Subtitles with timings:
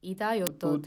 [0.00, 0.78] いだよと。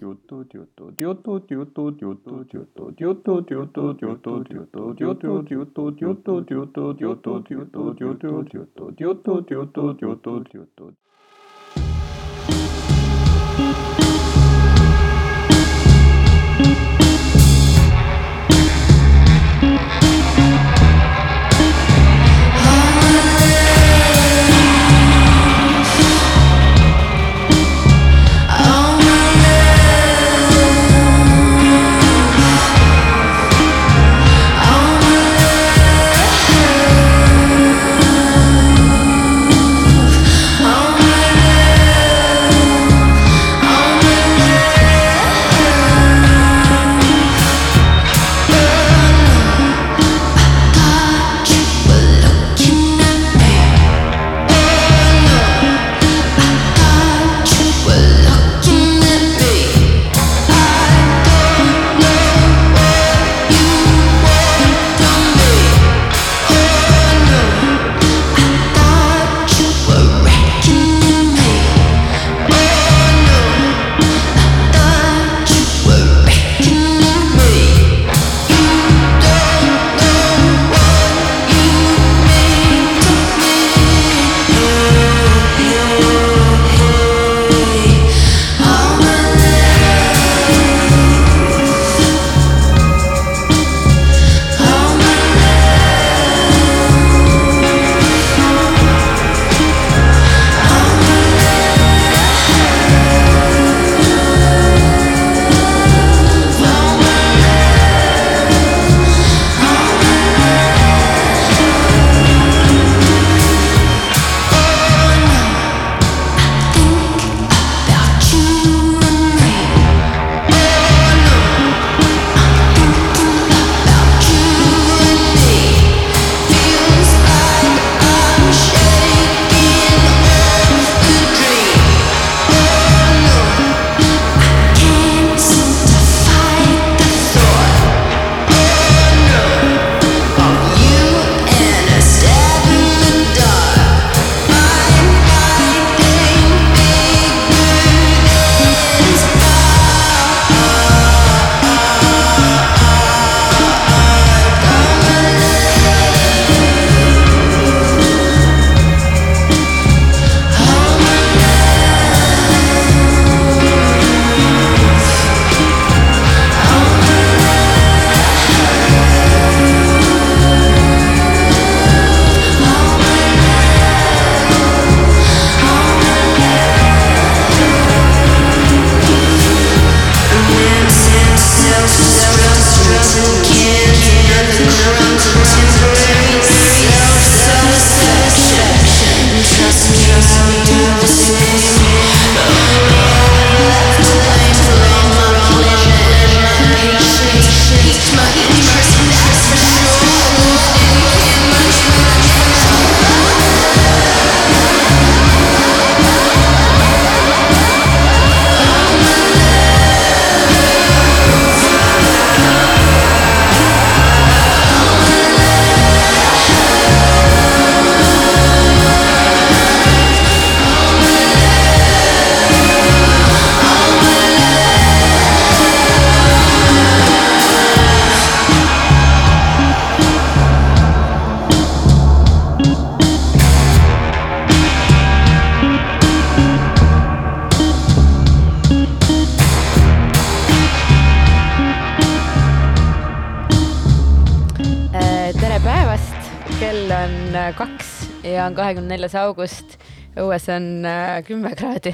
[248.41, 249.78] Ja on kahekümne neljas august.
[250.18, 251.94] õues on äh, kümme kraadi.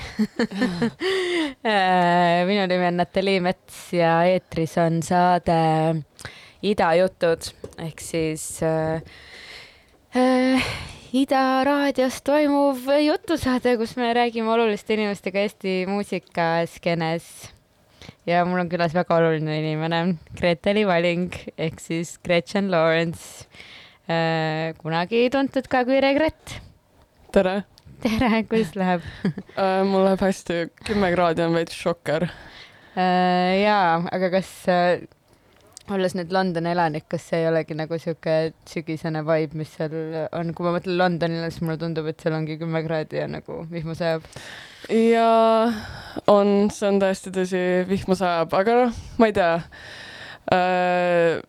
[2.50, 5.57] minu nimi on Natalii Mets ja eetris on saade
[6.66, 7.51] Idajutud
[7.83, 9.04] ehk siis äh,
[10.18, 10.71] äh,
[11.13, 17.30] Ida raadios toimuv jutusaade, kus me räägime oluliste inimestega Eesti muusikaskenes
[18.27, 20.01] ja mul on külas väga oluline inimene,
[20.39, 23.48] Greteli Valing ehk siis Gretchen Lawrence.
[24.07, 26.59] Kunagi tuntud ka kui Regret.
[27.36, 27.63] tere
[28.04, 29.06] tere, kuidas läheb?
[29.57, 32.27] uh,, mul läheb hästi, kümme kraadi on veits šokker.
[32.98, 34.51] jaa, aga kas,
[35.94, 38.38] olles nüüd Londoni elanik, kas see ei olegi nagu sihuke
[38.69, 39.94] sügisene vibe, mis seal
[40.36, 43.63] on, kui ma mõtlen Londonile, siis mulle tundub, et seal ongi kümme kraadi ja nagu
[43.71, 44.25] vihma sajab.
[44.94, 45.27] ja
[46.31, 49.54] on, see on täiesti tõsi, vihma sajab, aga noh, ma ei tea
[50.54, 51.45] äh,.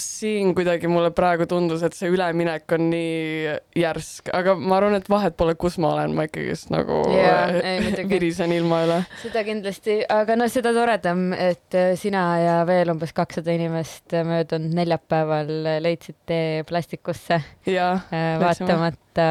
[0.00, 5.08] Siin kuidagi mulle praegu tundus, et see üleminek on nii järsk, aga ma arvan, et
[5.12, 8.08] vahet pole, kus ma olen, ma ikkagist nagu äh, ei, muidugi.
[8.14, 8.98] virisen ilma üle.
[9.22, 14.72] seda kindlasti, aga no seda toredam, et äh, sina ja veel umbes kakssada inimest möödunud
[14.80, 15.52] neljapäeval
[15.84, 18.40] leidsid tee plastikusse, Läksime.
[18.40, 19.28] vaatamata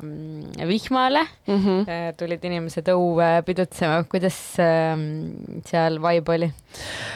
[0.00, 1.60] mm, vihmale mm.
[1.60, 2.16] -hmm.
[2.16, 6.52] tulid inimesed õue pidutsema, kuidas seal vibe oli?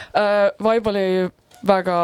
[0.09, 1.05] Uh, Vibe oli
[1.65, 1.95] väga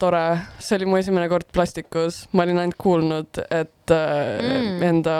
[0.00, 0.24] tore,
[0.60, 4.82] see oli mu esimene kord plastikus, ma olin ainult kuulnud, et uh, Mm.
[4.86, 5.14] enda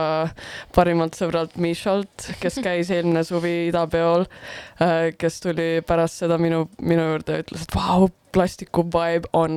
[0.75, 7.05] parimalt sõbralt Mišalt, kes käis eelmine suvi idapeol uh,, kes tuli pärast seda minu, minu
[7.11, 9.57] juurde ja ütles, et vau, plastiku vibe on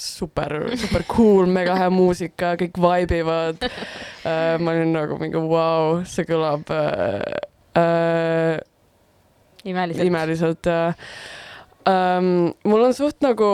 [0.00, 4.56] super, super cool, mega hea muusika, kõik vibe ivad uh,.
[4.60, 7.18] ma olin nagu mingi vau, see kõlab uh,
[7.80, 8.56] uh,
[9.64, 10.06] imeliselt.
[10.06, 10.94] imeliselt ja
[11.88, 13.50] um, mul on suht nagu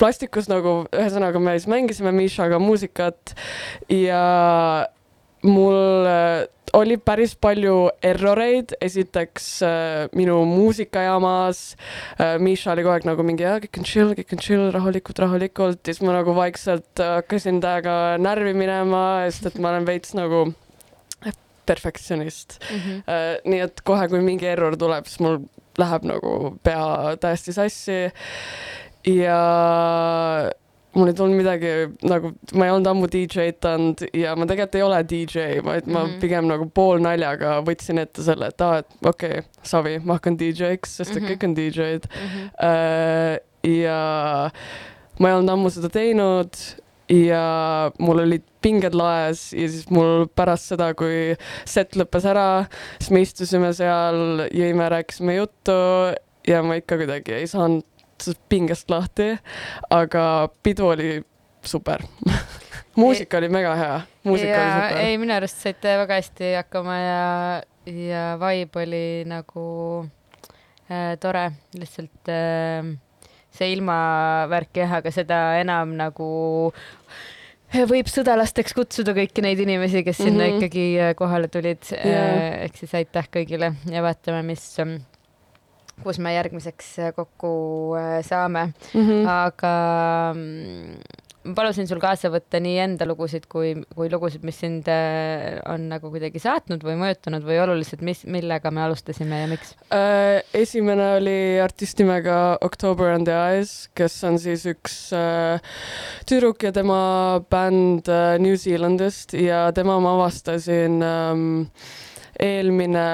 [0.00, 3.32] plastikus nagu, ühesõnaga me siis mängisime Mishaga muusikat
[3.92, 4.86] ja
[5.46, 6.44] mul äh,
[6.76, 11.62] oli päris palju erroreid, esiteks äh, minu muusikajaamas
[12.20, 15.80] äh,, Misha oli kogu aeg nagu mingi, kõik on chill, kõik on chill, rahulikult, rahulikult,
[15.86, 20.48] ja siis ma nagu vaikselt hakkasin temaga närvi minema, sest et ma olen veits nagu
[21.66, 22.60] perfektsionist.
[22.70, 22.98] Mhm.
[23.10, 25.40] Äh, nii et kohe, kui mingi error tuleb, siis mul
[25.80, 27.98] läheb nagu pea täiesti sassi.
[29.06, 29.40] ja
[30.96, 31.72] mul ei tulnud midagi
[32.08, 36.06] nagu, ma ei olnud ammu DJ-tanud ja ma tegelikult ei ole DJ, vaid ma mm.
[36.06, 36.20] -hmm.
[36.22, 40.96] pigem nagu poolnaljaga võtsin ette selle, et aa, et okei okay,, savi, ma hakkan DJ-ks,
[41.00, 41.30] sest et Mhm.
[41.30, 42.08] kõik on DJ-d.
[42.08, 42.48] Mhm.
[42.70, 43.38] Äh,
[43.82, 44.50] ja
[45.18, 46.56] ma ei olnud ammu seda teinud
[47.12, 51.36] ja mul olid pinged laes ja siis mul pärast seda, kui
[51.68, 52.48] set lõppes ära,
[52.98, 55.76] siis me istusime seal, jõime, rääkisime juttu
[56.48, 57.86] ja ma ikka kuidagi ei saanud
[58.48, 59.34] pingest lahti,
[59.92, 61.10] aga pidu oli
[61.66, 62.02] super.
[62.96, 65.00] muusika oli mega hea, muusika ja oli super.
[65.04, 67.24] ei, minu arust saite väga hästi hakkama ja,
[67.86, 69.66] ja vibe oli nagu
[70.90, 72.96] äh, tore, lihtsalt äh,
[73.58, 76.28] see ilmavärk jah, aga seda enam nagu
[77.90, 80.52] võib sõdalasteks kutsuda kõiki neid inimesi, kes sinna mm Mhm.
[80.52, 80.62] -hmm.
[80.62, 82.22] ikkagi äh, kohale tulid Jaa.
[82.22, 82.64] äh,.
[82.64, 84.76] ehk siis aitäh kõigile ja vaatame, mis,
[86.02, 89.08] kus me järgmiseks äh, kokku saame mm.
[89.08, 89.28] -hmm.
[89.28, 89.74] aga
[91.46, 95.86] ma palusin sul kaasa võtta nii enda lugusid kui, kui lugusid, mis sind äh, on
[95.92, 99.74] nagu kuidagi saatnud või mõjutanud või olulised, mis, millega me alustasime ja miks?
[99.94, 105.62] Äh, esimene oli artist nimega October and the Eyes, kes on siis üks äh,
[106.28, 106.98] tüdruk ja tema
[107.50, 108.10] bänd
[108.42, 111.48] New Zealandist ja tema ma avastasin ähm,
[112.42, 113.06] eelmine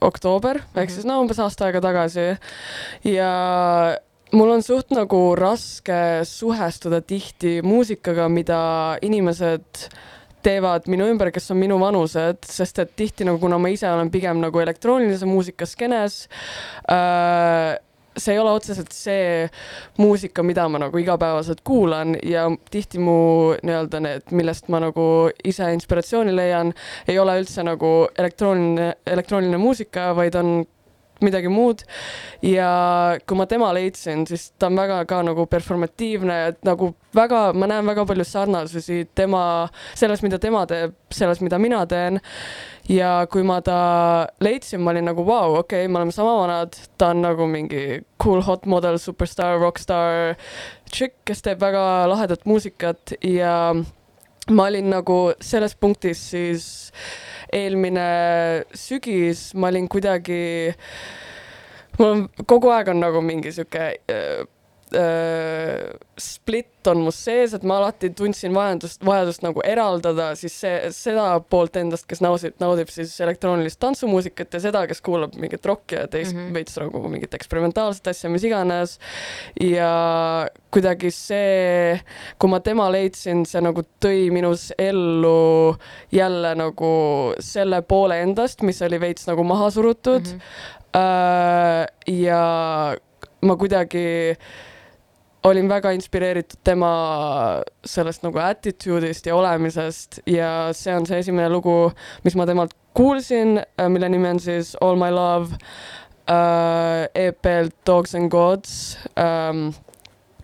[0.00, 0.94] oktoober ehk Mhm.
[0.94, 2.26] siis no umbes aasta aega tagasi
[3.04, 3.30] ja
[4.32, 8.60] mul on suht nagu raske suhestuda tihti muusikaga, mida
[9.02, 9.88] inimesed
[10.44, 14.10] teevad minu ümber, kes on minu vanused, sest et tihti nagu, kuna ma ise olen
[14.12, 16.26] pigem nagu elektroonilise muusika skeenes
[16.92, 17.76] äh,,
[18.18, 19.48] see ei ole otseselt see
[19.98, 23.18] muusika, mida ma nagu igapäevaselt kuulan ja tihti mu
[23.62, 25.06] nii-öelda need, millest ma nagu
[25.44, 26.72] ise inspiratsiooni leian,
[27.08, 30.52] ei ole üldse nagu elektrooniline, elektrooniline muusika, vaid on
[31.24, 31.82] midagi muud.
[32.44, 32.70] Ja
[33.26, 37.68] kui ma tema leidsin, siis ta on väga ka nagu performatiivne, et nagu väga, ma
[37.70, 39.42] näen väga palju sarnasusi tema,
[39.98, 42.20] selles, mida tema teeb, selles, mida mina teen.
[42.88, 43.78] ja kui ma ta
[44.40, 48.00] leidsin, ma olin nagu vau, okei okay,, me oleme sama vanad, ta on nagu mingi
[48.22, 50.38] cool hot model, superstaar, rokkstaar,
[50.88, 53.18] tšikk, kes teeb väga lahedat muusikat.
[53.24, 53.74] Ja
[54.50, 56.68] ma olin nagu selles punktis siis
[57.52, 60.74] eelmine sügis, ma olin kuidagi,
[61.98, 64.44] mul on kogu aeg on nagu mingi sihuke äh,
[66.18, 71.26] split on mul sees, et ma alati tundsin vajadust, vajadust nagu eraldada siis see, seda
[71.50, 76.06] poolt endast, kes naudib, naudib siis elektroonilist tantsumuusikat ja seda, kes kuulab mingit rokki ja
[76.10, 76.40] teist mm.
[76.40, 76.54] -hmm.
[76.54, 78.98] veits nagu mingit eksperimentaalset asja, mis iganes.
[79.60, 82.00] ja kuidagi see,
[82.38, 85.76] kui ma tema leidsin, see nagu tõi minus ellu
[86.12, 90.40] jälle nagu selle poole endast, mis oli veits nagu maha surutud mm.
[90.94, 91.86] -hmm.
[92.06, 92.96] ja
[93.42, 94.36] ma kuidagi
[95.48, 96.90] olin väga inspireeritud tema
[97.86, 101.90] sellest nagu attitude'ist ja olemisest ja see on see esimene lugu,
[102.24, 105.58] mis ma temalt kuulsin, mille nimi on siis All my love.
[106.28, 109.70] äh, EP-lt Dogs and Gods ähm,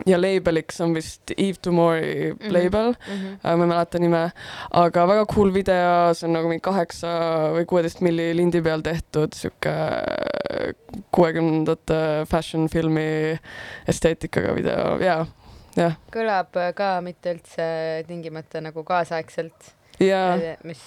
[0.05, 2.51] ja label'iks on vist Eve Tomorrow Mhm.
[2.53, 3.13] label mm.
[3.13, 3.37] -hmm.
[3.45, 4.31] äh,, ma ei mäleta nime,
[4.71, 7.07] aga väga cool video, see on nagu mingi kaheksa
[7.55, 9.71] või kuueteist milli lindi peal tehtud sihuke
[11.15, 13.39] kuuekümnendate fashion filmi
[13.87, 15.17] esteetikaga video ja,
[15.77, 17.65] jah, kõlab äh, ka mitte üldse
[18.07, 20.21] tingimata nagu kaasaegselt, ja
[20.67, 20.81] mis,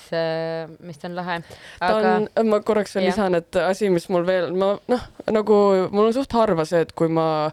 [0.84, 1.40] mis on lahe.
[1.80, 5.60] ta aga on, ma korraks veel lisan, et asi, mis mul veel, ma noh, nagu
[5.92, 7.48] mul on suht harva see, et kui ma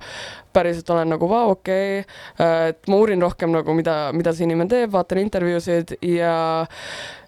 [0.55, 4.71] päriselt olen nagu vau, okei okay,, et ma uurin rohkem nagu mida, mida see inimene
[4.71, 6.35] teeb, vaatan intervjuusid ja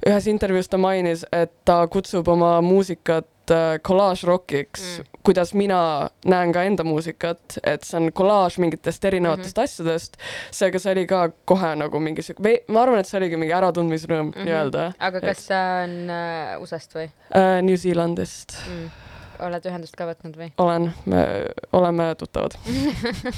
[0.07, 5.05] ühes intervjuus ta mainis, et ta kutsub oma muusikat äh, collage rockiks Mm.
[5.23, 9.63] kuidas mina näen ka enda muusikat, et see on collage mingitest erinevatest mm -hmm.
[9.63, 10.17] asjadest.
[10.51, 14.25] seega see oli ka kohe nagu mingi sihuke, ma arvan, et see oligi mingi äratundmisrõõm
[14.25, 14.31] mm.
[14.31, 14.45] -hmm.
[14.45, 19.16] nii-öelda aga kas ta on äh, USA-st või äh, New Zealandist mm.?
[19.45, 20.51] Oled ühendust ka võtnud või?
[20.57, 21.23] olen, me
[21.77, 22.57] oleme tuttavad.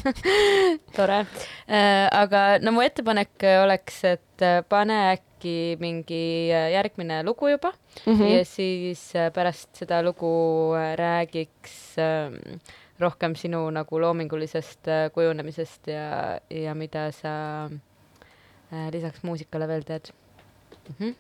[0.98, 1.24] tore.
[1.68, 7.72] aga no mu ettepanek oleks, et äh, pane äkki mingi äh, järgmine lugu juba
[8.06, 8.14] mm.
[8.14, 8.28] -hmm.
[8.38, 12.60] ja siis äh, pärast seda lugu äh, räägiks ähm,
[13.00, 20.12] rohkem sinu nagu loomingulisest äh, kujunemisest ja, ja mida sa äh, lisaks muusikale veel teed
[20.12, 20.96] mm.
[21.00, 21.16] -hmm.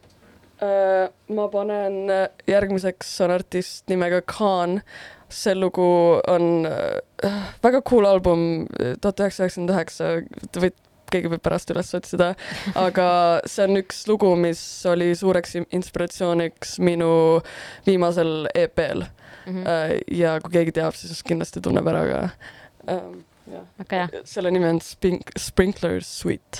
[0.60, 4.82] Äh, ma panen äh, järgmiseks on artist nimega Khan.
[5.30, 8.66] see lugu on äh, väga cool album,
[9.02, 10.08] tuhat üheksasada üheksakümmend üheksa,
[10.58, 10.72] või
[11.14, 12.32] keegi võib pärast üles otsida,
[12.74, 13.06] aga
[13.46, 17.12] see on üks lugu, mis oli suureks inspiratsiooniks minu
[17.86, 19.06] viimasel EP-l
[19.50, 20.02] Mm -hmm.
[20.12, 22.20] ja kui keegi teab, siis kindlasti tunneb ära ka
[22.92, 23.22] ähm,.
[23.52, 24.22] jah, väga hea.
[24.26, 26.60] selle nimi on Spink-, Sprinkler Suite.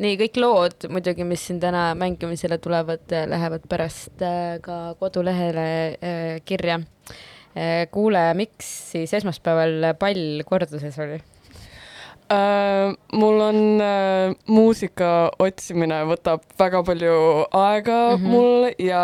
[0.00, 6.40] Nii kõik lood muidugi, mis siin täna mängimisele tulevad, lähevad pärast äh, ka kodulehele äh,
[6.44, 6.80] kirja.
[7.90, 11.16] kuule, miks siis esmaspäeval pall korduses oli?
[12.30, 17.14] Äh, mul on äh, muusika otsimine võtab väga palju
[17.50, 18.20] aega mm.
[18.20, 18.28] -hmm.
[18.30, 19.00] mul ja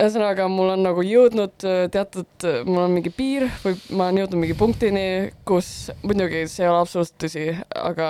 [0.00, 4.42] ühesõnaga, mul on nagu jõudnud äh, teatud, mul on mingi piir või ma olen jõudnud
[4.46, 5.04] mingi punktini,
[5.44, 7.46] kus muidugi see ei ole absoluutselt tõsi,
[7.82, 8.08] aga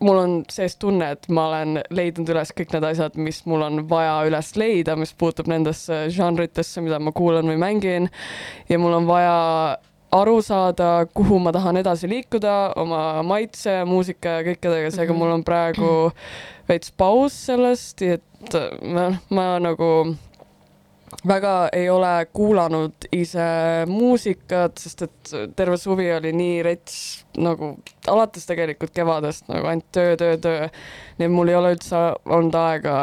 [0.00, 3.82] mul on sees tunne, et ma olen leidnud üles kõik need asjad, mis mul on
[3.90, 8.08] vaja üles leida, mis puutub nendesse žanritesse, mida ma kuulan või mängin.
[8.68, 9.78] ja mul on vaja
[10.12, 15.18] aru saada, kuhu ma tahan edasi liikuda oma maitse, muusika ja kõikidega, seega Mhm.
[15.18, 16.12] mul on praegu
[16.68, 20.16] veits paus sellest, et ma, ma nagu
[21.28, 23.46] väga ei ole kuulanud ise
[23.88, 26.98] muusikat, sest et terve suvi oli nii rets
[27.38, 27.72] nagu
[28.10, 30.68] alates tegelikult kevadest nagu ainult töö, töö, töö.
[31.18, 32.98] nii et mul ei ole üldse olnud aega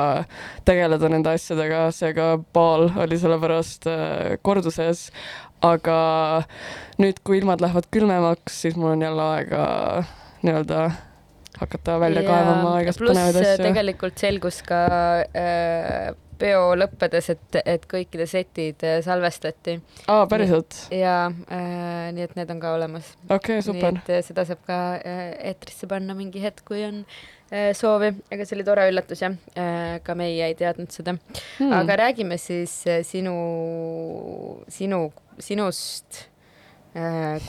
[0.67, 5.09] tegeleda nende asjadega, seega baal oli sellepärast äh, korduses.
[5.65, 5.97] aga
[7.01, 9.65] nüüd, kui ilmad lähevad külmemaks, siis mul on jälle aega
[10.43, 10.81] nii-öelda
[11.59, 13.63] hakata välja Ja kaevama igast põnevaid asju.
[13.63, 14.79] tegelikult selgus ka
[15.31, 19.77] äh, peo lõppedes, et, et kõikide setid äh, salvestati
[20.11, 20.75] aa, päriselt?
[20.91, 23.13] ja äh, nii et need on ka olemas.
[23.29, 23.95] okei okay,, super.
[23.95, 27.01] nii et äh, seda saab ka äh, eetrisse panna mingi hetk, kui on
[27.51, 31.15] äh, soovi, aga see oli tore üllatus jah äh,, ka meie ei teadnud seda
[31.55, 31.71] Hmm.
[31.71, 33.35] aga räägime siis äh, sinu,
[34.67, 35.05] sinu,
[35.39, 36.25] sinust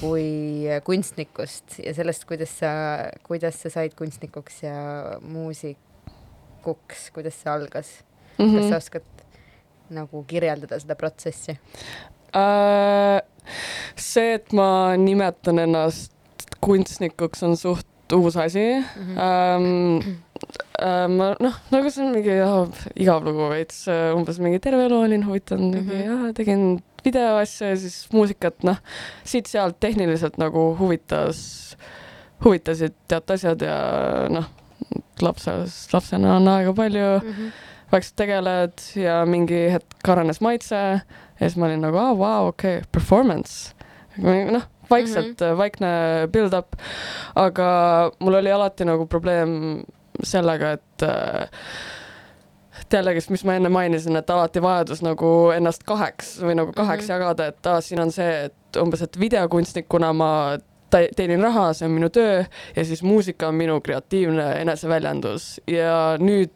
[0.01, 2.71] kui kunstnikust ja sellest, kuidas sa,
[3.23, 4.75] kuidas sa said kunstnikuks ja
[5.23, 7.93] muusikuks, kuidas see algas
[8.39, 8.45] mm?
[8.45, 8.57] mm -hmm.
[8.57, 8.71] kas -hmm.
[8.71, 9.03] sa oskad
[9.91, 11.59] nagu kirjeldada seda protsessi?
[12.35, 13.21] Äh,
[13.97, 16.13] see, et ma nimetan ennast
[16.61, 19.19] kunstnikuks, on suht uus asi Mm -hmm.
[19.19, 20.17] ähm,
[20.83, 25.01] äh, ma noh, nagu see on mingi jah, igav lugu veits, umbes mingi terve elu
[25.01, 26.07] olin huvitanud mingi Mhm.
[26.07, 28.79] jah, tegin videoasja ja siis muusikat, noh,
[29.25, 31.39] siit-sealt tehniliselt nagu huvitas,
[32.45, 33.79] huvitasid teatud asjad ja
[34.33, 34.49] noh,
[35.23, 37.53] lapses, lapsena on aega palju Mm -hmm.
[37.93, 42.83] vaikselt tegeled ja mingi hetk arenes maitse ja siis ma olin nagu, aa, vau, okei,
[42.93, 43.75] performance.
[44.51, 45.57] noh, vaikselt mm -hmm.
[45.57, 45.89] vaikne
[46.33, 46.77] build-up,
[47.35, 49.83] aga mul oli alati nagu probleem
[50.23, 51.49] sellega, et äh,
[52.93, 57.07] jällegist, mis ma enne mainisin, et alati vajadus nagu ennast kaheks või nagu kaheks mm
[57.07, 57.13] Mhm.
[57.13, 57.27] -hmm.
[57.27, 60.59] jagada, et aa, siin on see, et umbes, et videokunstnikuna ma
[60.91, 62.45] teenin raha, see on minu töö
[62.77, 66.53] ja siis muusika on minu kreatiivne eneseväljendus ja nüüd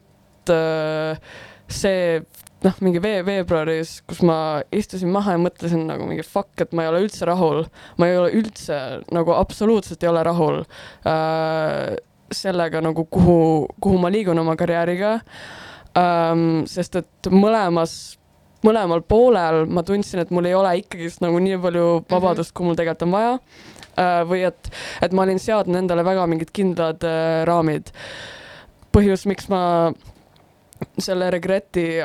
[0.49, 1.19] äh,
[1.67, 2.21] see
[2.63, 6.83] noh, mingi vee-, veebruaris, kus ma istusin maha ja mõtlesin nagu mingi fuck, et ma
[6.85, 7.65] ei ole üldse rahul,
[7.97, 10.61] ma ei ole üldse nagu absoluutselt ei ole rahul
[11.05, 11.97] äh,
[12.31, 15.19] sellega nagu, kuhu, kuhu ma liigun oma karjääriga
[15.99, 16.63] ähm,.
[16.69, 18.17] sest et mõlemas
[18.65, 22.77] mõlemal poolel ma tundsin, et mul ei ole ikkagist nagu nii palju vabadust, kui mul
[22.77, 27.41] tegelikult on vaja äh, või et, et ma olin seadnud endale väga mingid kindlad äh,
[27.49, 27.91] raamid.
[28.91, 29.61] põhjus, miks ma
[30.99, 32.01] selle regreti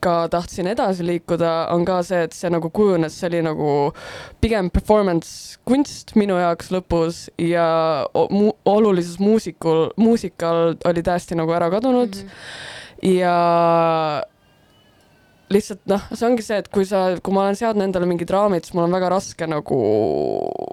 [0.00, 3.92] asjaga tahtsin edasi liikuda, on ka see, et see nagu kujunes, see oli nagu
[4.40, 11.70] pigem performance kunst minu jaoks lõpus ja mu olulisus muusikul, muusikal oli täiesti nagu ära
[11.70, 12.28] kadunud mm.
[12.28, 13.18] -hmm.
[13.18, 14.24] ja
[15.50, 18.64] lihtsalt noh, see ongi see, et kui sa, kui ma olen seadnud endale mingid raamid,
[18.64, 19.80] siis mul on väga raske nagu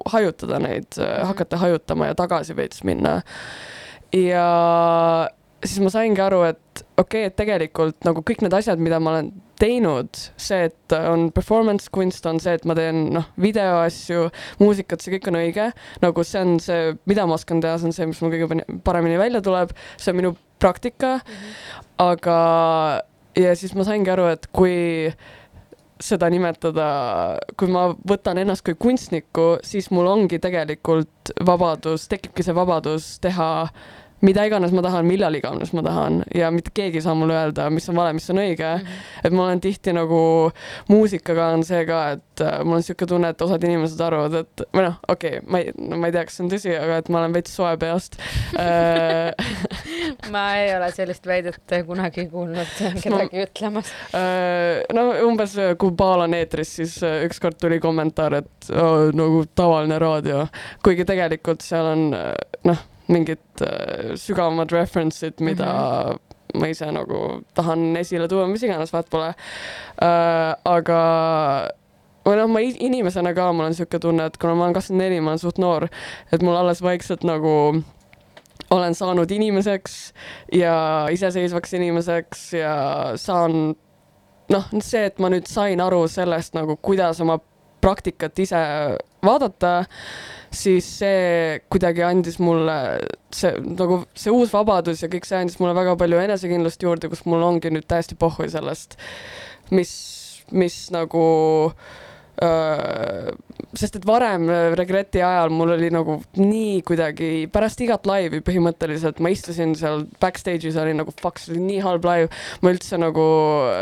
[0.05, 1.25] hajutada neid mm, -hmm.
[1.25, 3.21] hakata hajutama ja tagasi veits minna.
[4.13, 5.27] ja
[5.67, 9.15] siis ma saingi aru, et okei okay,, et tegelikult nagu kõik need asjad, mida ma
[9.15, 14.27] olen teinud, see, et on performance kunst, on see, et ma teen noh, videoasju,
[14.62, 15.71] muusikat, see kõik on õige,
[16.03, 19.17] nagu see on see, mida ma oskan teha, see on see, mis mul kõige paremini
[19.21, 21.17] välja tuleb, see on minu praktika.
[21.17, 21.82] Mm, -hmm.
[22.06, 22.38] aga
[23.38, 24.77] ja siis ma saingi aru, et kui
[26.01, 26.88] seda nimetada,
[27.58, 33.49] kui ma võtan ennast kui kunstnikku, siis mul ongi tegelikult vabadus, tekibki see vabadus teha
[34.21, 37.69] mida iganes ma tahan, millal iganes ma tahan ja mitte keegi ei saa mulle öelda,
[37.73, 38.71] mis on vale, mis on õige.
[38.77, 39.21] -hmm.
[39.23, 40.51] et ma olen tihti nagu
[40.89, 44.67] muusikaga on see ka, et äh, mul on niisugune tunne, et osad inimesed arvavad, et
[44.73, 46.97] või noh, okei okay,, ma ei no,, ma ei tea, kas see on tõsi, aga
[47.03, 48.17] et ma olen veits soe peast
[48.58, 49.34] Äh,
[50.34, 53.91] ma ei ole sellist väidet kunagi kuulnud kedagi ütlemas.
[54.15, 59.99] Äh, no umbes, kui Paal on eetris, siis ükskord tuli kommentaar, et oh, nagu tavaline
[60.01, 60.45] raadio,
[60.86, 62.06] kuigi tegelikult seal on
[62.67, 66.59] noh, mingid äh, sügavamad reference'id, mida mm -hmm.
[66.59, 70.55] ma ise nagu tahan esile tuua, mis iganes, vaat pole äh,.
[70.65, 71.01] aga
[72.27, 75.21] või noh, ma inimesena ka, mul on niisugune tunne, et kuna ma olen kakskümmend neli,
[75.21, 75.87] ma olen suht noor,
[76.31, 77.83] et mul alles vaikselt nagu
[78.69, 80.13] olen saanud inimeseks
[80.53, 82.73] ja iseseisvaks inimeseks ja
[83.15, 83.75] saan
[84.51, 87.39] noh, see, et ma nüüd sain aru sellest nagu, kuidas oma
[87.83, 88.59] praktikat ise
[89.23, 89.85] vaadata,
[90.53, 92.77] siis see kuidagi andis mulle
[93.36, 97.25] see nagu see uus vabadus ja kõik see andis mulle väga palju enesekindlust juurde, kus
[97.27, 98.97] mul ongi nüüd täiesti pohhui sellest,
[99.71, 99.93] mis,
[100.51, 101.23] mis nagu
[101.71, 102.06] öö,
[103.78, 104.45] sest et varem
[104.78, 110.78] Regreti ajal mul oli nagu nii kuidagi pärast igat laivi põhimõtteliselt ma istusin seal backstage'is
[110.78, 112.30] oli nagu fuck, see oli nii halb laiv,
[112.62, 113.26] ma üldse nagu.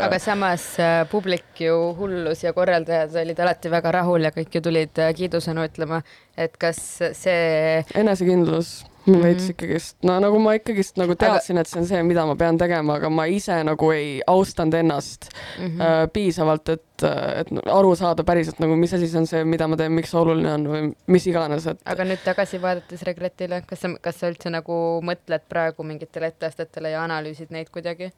[0.06, 0.66] aga samas
[1.12, 6.02] publik ju hullus ja korraldajad olid alati väga rahul ja kõik ju tulid kiidusõnu ütlema,
[6.36, 6.80] et kas
[7.12, 7.84] see.
[7.94, 9.22] enesekindlus mm -hmm.
[9.22, 12.58] veits ikkagist, no nagu ma ikkagist nagu teadsin et see on see, mida ma pean
[12.58, 15.80] tegema, aga ma ise nagu ei austanud ennast mm -hmm.
[15.80, 17.02] äh, piisavalt, et,
[17.40, 20.20] et aru saada päriselt nagu, mis asi see on see, mida ma teen, miks see
[20.20, 21.80] oluline on või mis iganes, et.
[21.84, 26.90] aga nüüd tagasi vaadates Regretile, kas sa, kas sa üldse nagu mõtled praegu mingitele etteastetele
[26.90, 28.12] ja analüüsid neid kuidagi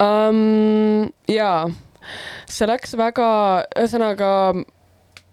[0.00, 1.08] um,?
[1.28, 1.70] jaa,
[2.48, 3.30] see läks väga,
[3.76, 4.30] ühesõnaga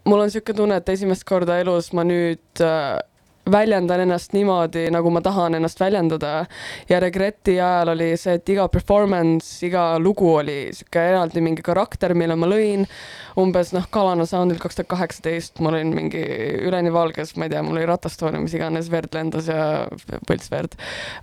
[0.08, 2.98] mul on niisugune tunne, et esimest korda elus ma nüüd äh,
[3.52, 6.46] väljendan ennast niimoodi, nagu ma tahan ennast väljendada.
[6.90, 12.14] ja Regreti ajal oli see, et iga performance, iga lugu oli sihuke eraldi mingi karakter,
[12.14, 12.86] mille ma lõin.
[13.38, 16.22] umbes noh, Kalana Soundil kaks tuhat kaheksateist ma olin mingi
[16.66, 19.88] üleni valges, ma ei tea, mul oli ratastool ja mis iganes, verd lendas ja
[20.28, 20.78] põltsverd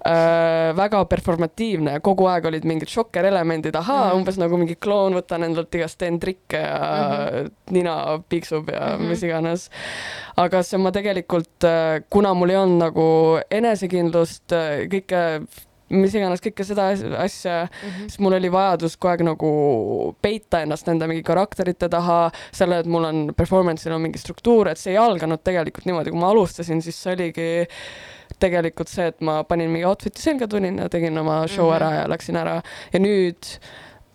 [0.07, 0.71] äh,.
[0.77, 4.23] väga performatiivne, kogu aeg olid mingid šokkerelemendid, ahaa mm, -hmm.
[4.23, 7.51] umbes nagu mingi kloon, võtan endalt igast, teen trikke ja mm -hmm.
[7.71, 7.97] nina
[8.29, 9.09] piiksub ja mm -hmm.
[9.09, 9.71] mis iganes.
[10.37, 13.07] aga see ma tegelikult äh, kuna mul ei olnud nagu
[13.53, 14.55] enesekindlust,
[14.93, 15.21] kõike,
[15.95, 18.09] mis iganes, kõike seda asja mm, -hmm.
[18.09, 19.51] siis mul oli vajadus kogu aeg nagu
[20.23, 22.19] peita ennast nende mingi karakterite taha,
[22.55, 26.23] selle, et mul on performance'il on mingi struktuur, et see ei alganud tegelikult niimoodi, kui
[26.23, 27.49] ma alustasin, siis see oligi
[28.43, 31.77] tegelikult see, et ma panin mingi outfit'i selga, tulin ja tegin oma show mm -hmm.
[31.77, 32.57] ära ja läksin ära
[32.93, 33.53] ja nüüd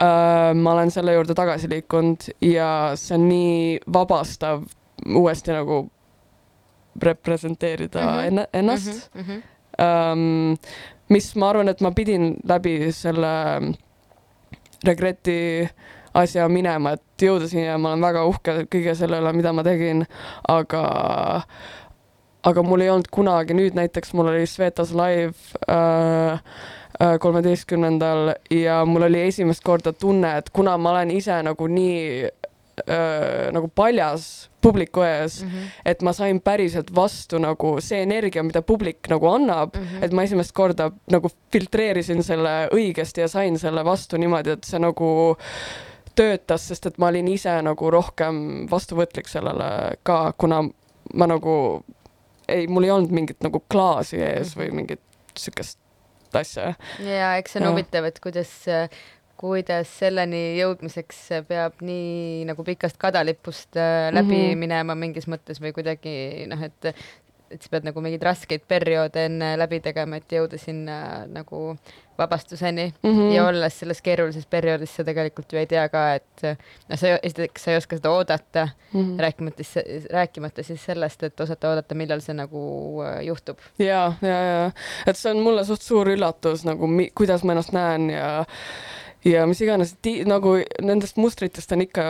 [0.01, 4.63] äh, ma olen selle juurde tagasi liikunud ja see on nii vabastav
[5.15, 5.89] uuesti nagu
[7.01, 8.47] representeerida mm -hmm.
[8.53, 9.21] ennast mm.
[9.21, 9.41] -hmm.
[9.79, 10.57] Um,
[11.09, 13.73] mis ma arvan, et ma pidin läbi selle
[14.85, 15.69] regreti
[16.13, 20.05] asja minema, et jõuda siia, ma olen väga uhke kõige selle üle, mida ma tegin,
[20.47, 20.83] aga
[22.49, 25.35] aga mul ei olnud kunagi, nüüd näiteks mul oli Svetas live
[25.69, 26.39] äh,
[27.01, 32.29] äh, kolmeteistkümnendal ja mul oli esimest korda tunne, et kuna ma olen ise nagu nii
[32.85, 35.67] äh, nagu paljas publiku ees mm, -hmm.
[35.85, 40.03] et ma sain päriselt vastu nagu see energia, mida publik nagu annab mm, -hmm.
[40.05, 44.79] et ma esimest korda nagu filtreerisin selle õigesti ja sain selle vastu niimoodi, et see
[44.79, 45.35] nagu
[46.15, 50.63] töötas, sest et ma olin ise nagu rohkem vastuvõtlik sellele ka, kuna
[51.13, 51.83] ma nagu
[52.47, 55.01] ei, mul ei olnud mingit nagu klaasi ees või mingit
[55.37, 55.79] siukest
[56.33, 56.73] asja.
[56.99, 58.51] ja eks see on huvitav, et kuidas
[59.39, 64.61] kuidas selleni jõudmiseks peab nii nagu pikast kadalipust äh, läbi mm -hmm.
[64.65, 66.93] minema mingis mõttes või kuidagi noh, et
[67.49, 71.77] et sa pead nagu mingeid raskeid perioode enne läbi tegema, et jõuda sinna nagu
[72.19, 73.31] vabastuseni mm -hmm.
[73.33, 77.63] ja olles selles keerulises perioodis, sa tegelikult ju ei tea ka, et noh, sa esiteks
[77.63, 79.19] sa ei oska seda oodata mm, -hmm.
[79.19, 82.61] rääkimata siis, rääkimata siis sellest, et osata oodata, millal see nagu
[83.03, 83.57] äh, juhtub.
[83.79, 84.71] ja, ja, ja
[85.07, 88.45] et see on mulle suht suur üllatus nagu, kuidas ma ennast näen ja
[89.25, 89.95] ja mis iganes,
[90.27, 92.05] nagu nendest mustritest on ikka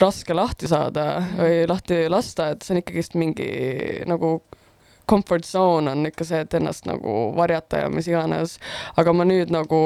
[0.00, 3.50] raske lahti saada või lahti lasta, et see on ikkagist mingi
[4.08, 4.38] nagu
[5.10, 8.58] comfort zone on ikka see, et ennast nagu varjata ja mis iganes.
[8.96, 9.80] aga ma nüüd nagu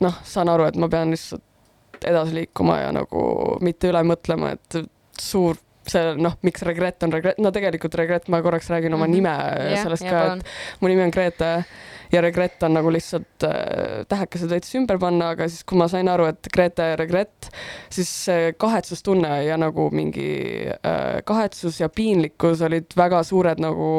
[0.00, 3.22] noh, saan aru, et ma pean lihtsalt edasi liikuma ja nagu
[3.64, 4.82] mitte üle mõtlema, et
[5.18, 5.58] suur
[5.92, 9.14] see noh, miks regret on regret, no tegelikult regret, ma korraks räägin oma mm -hmm.
[9.14, 9.36] nime
[9.70, 11.64] yeah, sellest yeah, ka, et mu nimi on Grete
[12.12, 16.08] ja regret on nagu lihtsalt äh, tähekesed veits ümber panna, aga siis, kui ma sain
[16.08, 17.50] aru, et Grete ja regret,
[17.90, 20.30] siis see kahetsustunne ja nagu mingi
[20.68, 23.90] äh, kahetsus ja piinlikkus olid väga suured nagu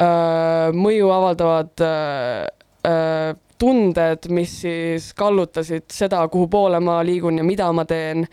[0.00, 2.46] äh, mõju avaldavad äh,
[2.86, 3.34] äh,
[3.64, 8.26] tunded, mis siis kallutasid seda, kuhu poole ma liigun ja mida ma teen.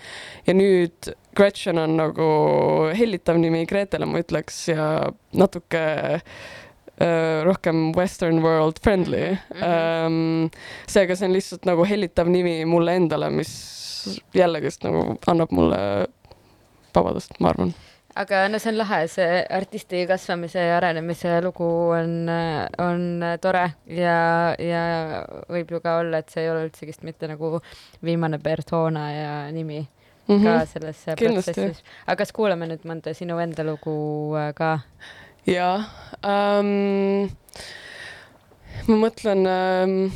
[0.47, 2.25] ja nüüd Gretchen on nagu
[2.91, 4.87] hellitav nimi Gretele, ma ütleks, ja
[5.31, 5.85] natuke
[7.01, 9.61] Äh, rohkem western world friendly mm.
[9.61, 10.05] -hmm.
[10.05, 10.49] Um,
[10.87, 15.79] seega see on lihtsalt nagu hellitav nimi mulle endale, mis jällegist nagu annab mulle
[16.95, 17.73] vabadust, ma arvan
[18.15, 22.29] aga no see on lahe, see artisti kasvamise ja arenemise lugu on,
[22.83, 24.17] on tore ja,
[24.59, 24.83] ja
[25.51, 27.59] võib ju ka olla, et see ei ole üldsegist mitte nagu
[28.03, 29.79] viimane persona ja nimi
[30.27, 30.43] mm -hmm.
[30.43, 31.83] ka selles protsessis.
[32.07, 34.79] aga kas kuulame nüüd mõnda sinu enda lugu äh, ka?
[35.47, 35.77] jaa
[36.25, 37.31] ähm,,
[38.87, 40.11] ma mõtlen ähm,,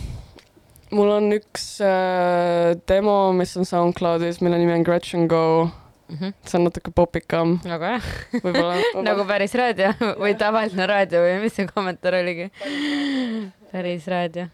[0.91, 5.69] mul on üks äh, demo, mis on SoundCloudis, mille nimi on Gretchen Go
[6.09, 6.33] Mhm.
[6.45, 8.75] see on natuke popikam väga hea, võib-olla
[9.07, 9.89] nagu päris raadio
[10.21, 12.49] või tavaline raadio või mis see kommentaar oligi?
[13.71, 14.47] päris raadio.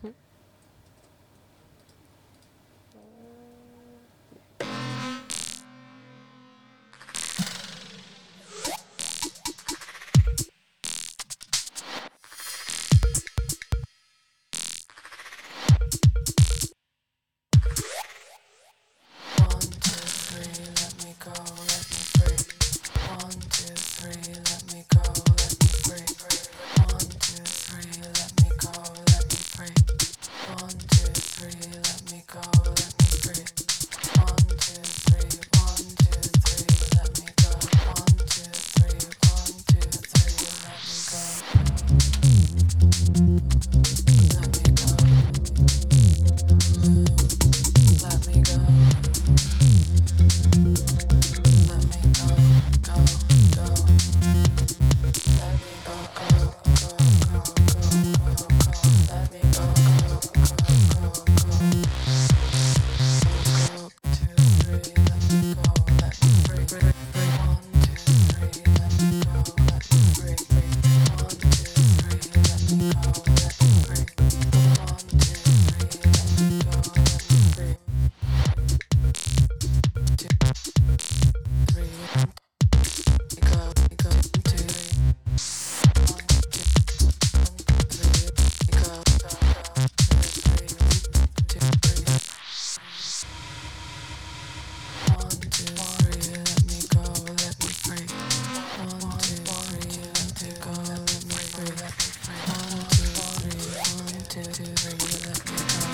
[105.18, 105.91] ざいまし。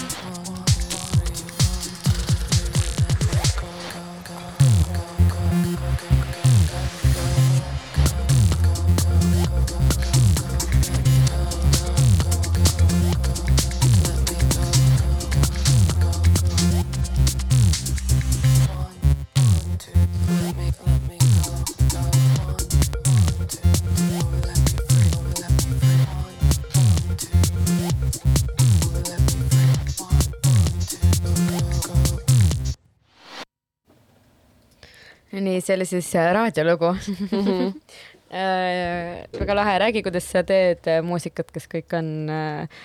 [35.67, 36.93] See oli siis äh, raadiolugu
[37.31, 37.73] Mhm.
[38.27, 42.81] Äh, väga lahe, räägi, kuidas sa teed äh, muusikat, kas kõik on äh,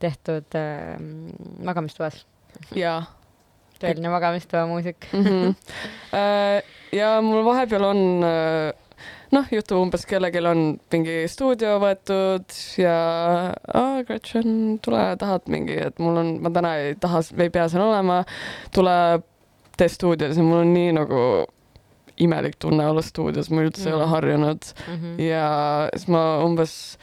[0.00, 0.96] tehtud äh,
[1.68, 2.22] magamistoas,
[2.72, 3.02] jaa
[3.76, 5.24] tõeline magamistoa muusik mm.
[5.26, 5.54] -hmm.
[6.96, 8.72] ja mul vahepeal on äh,
[9.34, 12.96] noh, juhtub umbes kellelgi on mingi stuudio võetud ja
[13.52, 17.84] aa, Gretchen, tule, tahad mingi, et mul on, ma täna ei taha, ei pea seal
[17.84, 18.22] olema,
[18.74, 18.96] tule
[19.76, 21.20] tee stuudios ja mul on nii nagu
[22.16, 23.88] imelik tunne olla stuudios, ma üldse mm.
[23.88, 24.12] ei ole Mhm.
[24.14, 24.94] harjunud mm.
[24.94, 25.22] -hmm.
[25.22, 26.98] ja siis ma umbes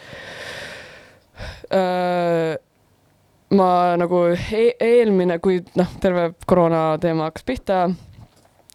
[1.73, 2.57] äh,
[3.53, 7.79] ma nagu e eelmine, kui noh, terve koroona teema hakkas pihta,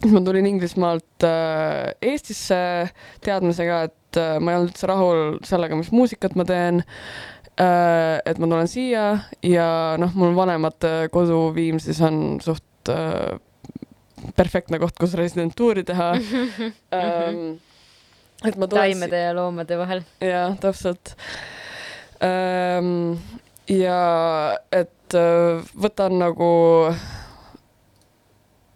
[0.01, 2.61] siis ma tulin Inglismaalt äh, Eestisse
[3.25, 6.85] teadmisega, et äh, ma ei olnud üldse rahul sellega, mis muusikat ma teen
[7.59, 8.21] äh,.
[8.25, 9.11] et ma tulen siia
[9.43, 13.39] ja noh, mul vanemate kodu Viimsis on suht äh,
[14.37, 16.13] perfektne koht, kus residentuuri teha
[16.99, 17.59] ähm,.
[18.45, 20.05] et ma tulen taimede ja loomade vahel.
[20.25, 21.15] jah, täpselt
[22.25, 23.19] ähm,.
[23.69, 24.03] ja
[24.73, 26.53] et äh, võtan nagu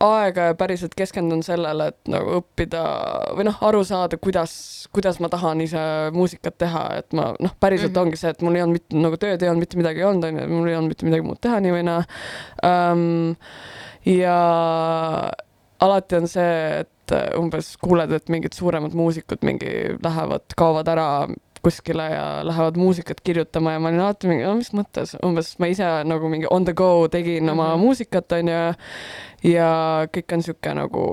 [0.03, 2.83] aega ja päriselt keskendun sellele, et nagu õppida
[3.37, 4.55] või noh, aru saada, kuidas,
[4.95, 5.83] kuidas ma tahan ise
[6.15, 7.95] muusikat teha, et ma noh, päriselt mm.
[7.95, 8.09] -hmm.
[8.09, 10.49] ongi see, et mul ei olnud mitte nagu tööd ei olnud mitte midagi olnud, onju,
[10.51, 12.03] mul ei olnud mitte midagi muud teha nii või naa
[12.67, 13.39] ähm,.
[14.07, 14.37] Ja
[15.83, 21.07] alati on see, et äh, umbes kuuled, et mingid suuremad muusikud mingi lähevad, kaovad ära
[21.63, 25.69] kuskile ja lähevad muusikat kirjutama ja ma olin alati mingi, no mis mõttes, umbes ma
[25.71, 27.81] ise nagu mingi on the go tegin oma Mhm.
[27.85, 28.75] muusikat, onju.
[29.47, 29.71] ja
[30.11, 31.05] kõik on sihuke nagu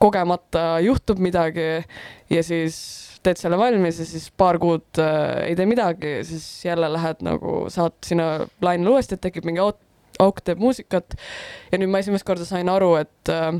[0.00, 1.84] kogemata juhtub midagi
[2.30, 2.76] ja siis
[3.22, 7.66] teed selle valmis ja siis paar kuud äh, ei tee midagi, siis jälle lähed nagu,
[7.70, 9.78] saad sinna lainele uuesti, et tekib mingi auk,
[10.24, 11.16] auk teeb muusikat.
[11.72, 13.52] ja nüüd ma esimest korda sain aru, et äh,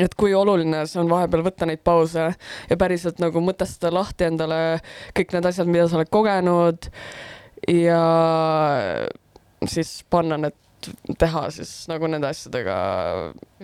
[0.00, 2.30] et kui oluline see on vahepeal võtta neid pause
[2.70, 4.80] ja päriselt nagu mõtestada lahti endale
[5.16, 6.88] kõik need asjad, mida sa oled kogenud
[7.68, 8.02] ja
[9.68, 10.56] siis panna need,
[11.20, 12.76] teha siis nagu nende asjadega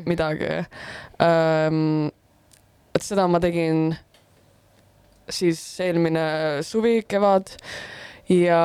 [0.06, 0.52] midagi
[1.24, 2.10] ähm,.
[2.94, 3.96] et seda ma tegin
[5.28, 7.52] siis eelmine suvi, kevad
[8.32, 8.62] ja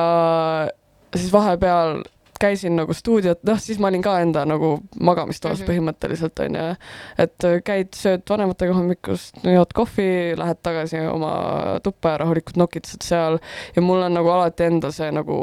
[1.14, 2.02] siis vahepeal
[2.44, 5.64] käisin nagu stuudiot, noh siis ma olin ka enda nagu magamistoas mm.
[5.64, 5.70] -hmm.
[5.72, 6.64] põhimõtteliselt onju,
[7.26, 11.34] et äh, käid, sööd vanematega hommikust, jood kohvi, lähed tagasi oma
[11.82, 13.40] tuppa ja rahulikult nokitsed seal
[13.76, 15.38] ja mul on nagu alati endal see nagu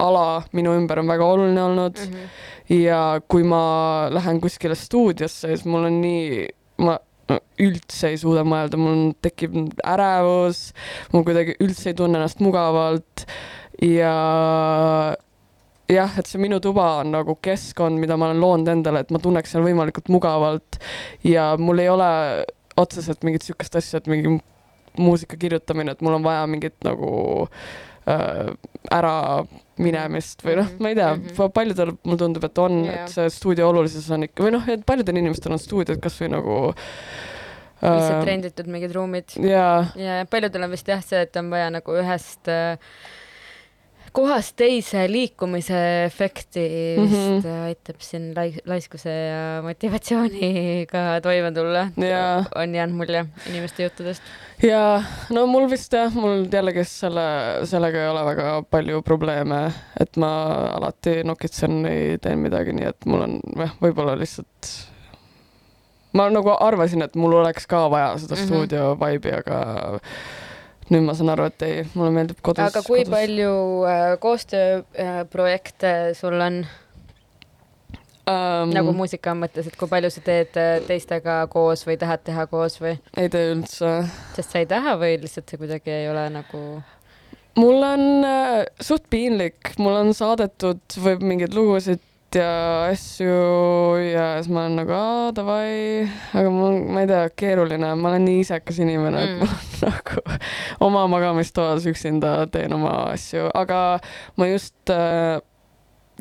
[0.00, 2.14] ala minu ümber on väga oluline olnud mm.
[2.14, 6.44] -hmm ja kui ma lähen kuskile stuudiosse, siis mul on nii,
[6.84, 6.96] ma
[7.30, 10.70] no, üldse ei suuda mõelda, mul tekib ärevus,
[11.12, 13.26] ma kuidagi üldse ei tunne ennast mugavalt
[13.82, 14.14] ja
[15.90, 19.20] jah, et see minu tuba on nagu keskkond, mida ma olen loonud endale, et ma
[19.22, 20.78] tunneks seal võimalikult mugavalt
[21.26, 22.10] ja mul ei ole
[22.80, 24.38] otseselt mingit sihukest asja, et mingi
[24.98, 27.10] muusika kirjutamine, et mul on vaja mingit nagu
[28.10, 28.52] äh,
[28.90, 29.16] ära
[29.80, 31.34] minemist või noh, ma ei tea mm, Mhm.
[31.36, 31.52] -hmm.
[31.56, 34.86] paljudel mulle tundub, et on yeah., et see stuudio olulisus on ikka või noh, et
[34.86, 36.56] paljudel inimestel on stuudiod kasvõi nagu
[37.80, 41.94] lihtsalt renditud mingid ruumid jaa, ja paljudel on vist jah see, et on vaja nagu
[41.96, 42.76] ühest äh,
[44.12, 46.64] kohast teise liikumise efekti
[46.98, 47.40] vist mm.
[47.40, 47.64] -hmm.
[47.70, 51.86] aitab siin lai-, laiskuse ja motivatsiooniga toime tulla
[52.54, 54.22] on jäänud mulje inimeste juttudest.
[54.62, 57.26] ja no mul vist jah, mul jällegi selle,
[57.64, 60.30] sellega ei ole väga palju probleeme, et ma
[60.76, 64.74] alati nokitsen, ei tee midagi, nii et mul on jah, võib-olla lihtsalt
[66.12, 68.40] ma nagu arvasin, et mul oleks ka vaja seda mm.
[68.40, 68.46] -hmm.
[68.46, 70.00] stuudio vibe'i, aga
[70.90, 72.66] nüüd ma saan aru, et ei, mulle meeldib kodus.
[72.66, 73.14] aga kui kodus.
[73.14, 73.56] palju
[73.88, 76.60] äh, koostööprojekte sul on
[78.30, 82.46] um, nagu muusika mõttes, et kui palju sa teed äh, teistega koos või tahad teha
[82.50, 83.92] koos või, ei tee üldse
[84.36, 86.64] sest sa ei taha või lihtsalt see kuidagi ei ole nagu
[87.60, 92.02] mul on äh, suht piinlik, mul on saadetud või mingeid lugusid
[92.36, 92.50] ja
[92.90, 93.34] asju
[94.04, 98.26] ja siis ma olen nagu aa davai, aga mul, ma ei tea, keeruline, ma olen
[98.28, 99.38] nii isekas inimene mm., et Mm.
[99.40, 100.40] mul on nagu
[100.86, 103.98] oma magamistoas üksinda teen oma asju, aga
[104.36, 105.40] ma just äh,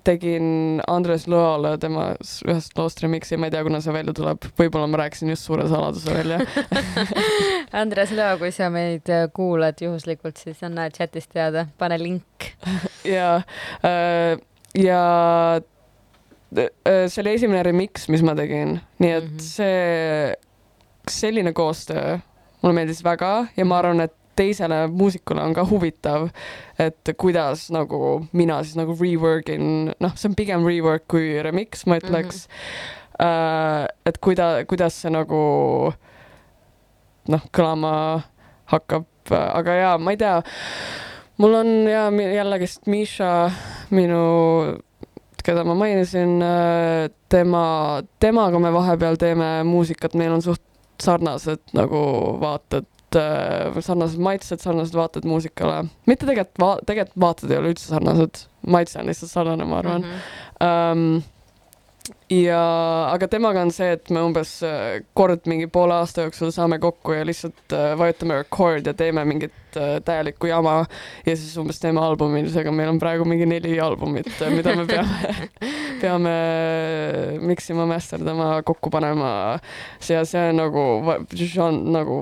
[0.07, 2.13] tegin Andres Lõole tema
[2.47, 5.65] ühest loost remix'i, ma ei tea, kuna see välja tuleb, võib-olla ma rääkisin just suure
[5.67, 6.39] saladuse välja
[7.81, 12.53] Andres Lõo, kui sa meid äh, kuulad juhuslikult, siis anna chatis teada, pane link.
[13.17, 13.41] ja,
[14.79, 15.03] ja
[15.59, 15.59] äh,
[16.55, 19.35] see oli esimene remix, mis ma tegin, nii et mm.
[19.35, 19.39] -hmm.
[19.39, 20.35] see,
[21.09, 22.17] selline koostöö
[22.62, 26.29] mulle meeldis väga ja ma arvan, et teisele muusikule on ka huvitav,
[26.79, 31.85] et kuidas nagu mina siis nagu rework in, noh, see on pigem rework kui remix,
[31.85, 32.53] ma ütleks mm.
[33.19, 33.88] -hmm.
[34.05, 35.43] et kuida-, kuidas see nagu
[37.29, 37.93] noh, kõlama
[38.71, 40.41] hakkab, aga jaa, ma ei tea,
[41.38, 43.51] mul on ja jällegist Miša,
[43.89, 44.23] minu,
[45.45, 46.38] keda ma mainisin,
[47.30, 47.63] tema,
[48.19, 50.62] temaga me vahepeal teeme muusikat, meil on suht
[50.99, 52.02] sarnased nagu
[52.41, 52.86] vaated,
[53.82, 55.86] sarnased maitsed, sarnased vaated muusikale.
[56.10, 60.06] mitte tegelikult va-, tegelikult vaated ei ole üldse sarnased, maitse on lihtsalt sarnane, ma arvan
[60.06, 60.23] Mhm.
[60.62, 61.23] um,.
[62.29, 62.59] ja,
[63.13, 67.15] aga temaga on see, et me umbes äh, kord mingi poole aasta jooksul saame kokku
[67.17, 70.81] ja lihtsalt äh, vajutame record ja teeme mingit äh, täielikku jama
[71.25, 75.47] ja siis umbes teeme albumi, seega meil on praegu mingi neli albumit, mida me peame,
[76.01, 76.35] peame
[77.51, 79.31] miksima, masterdama, kokku panema.
[79.99, 80.85] see, see on nagu,
[81.97, 82.21] nagu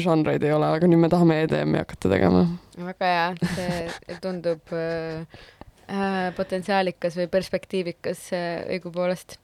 [0.00, 2.44] žanreid ei ole, aga nüüd me tahame EDM-i hakata tegema.
[2.80, 4.76] väga hea, see tundub
[6.36, 9.38] potentsiaalikas või perspektiivikas äh, õigupoolest.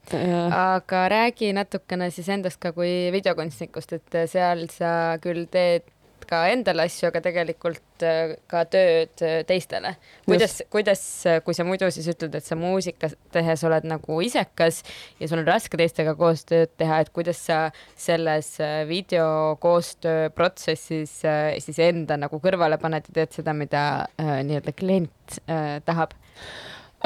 [0.53, 4.91] aga räägi natukene siis endast ka kui videokunstnikust, et seal sa
[5.23, 5.87] küll teed
[6.27, 9.93] ka endale asju, aga tegelikult äh, ka tööd äh, teistele.
[10.27, 11.01] kuidas, kuidas,
[11.45, 14.83] kui sa muidu siis ütled, et sa muusikat tehes oled nagu isekas
[15.21, 17.59] ja sul on raske teistega koostööd teha, et kuidas sa
[17.95, 23.83] selles äh, videokoostöö protsessis äh, siis enda nagu kõrvale paned ja teed seda, mida
[24.19, 26.15] äh, nii-öelda klient äh, tahab?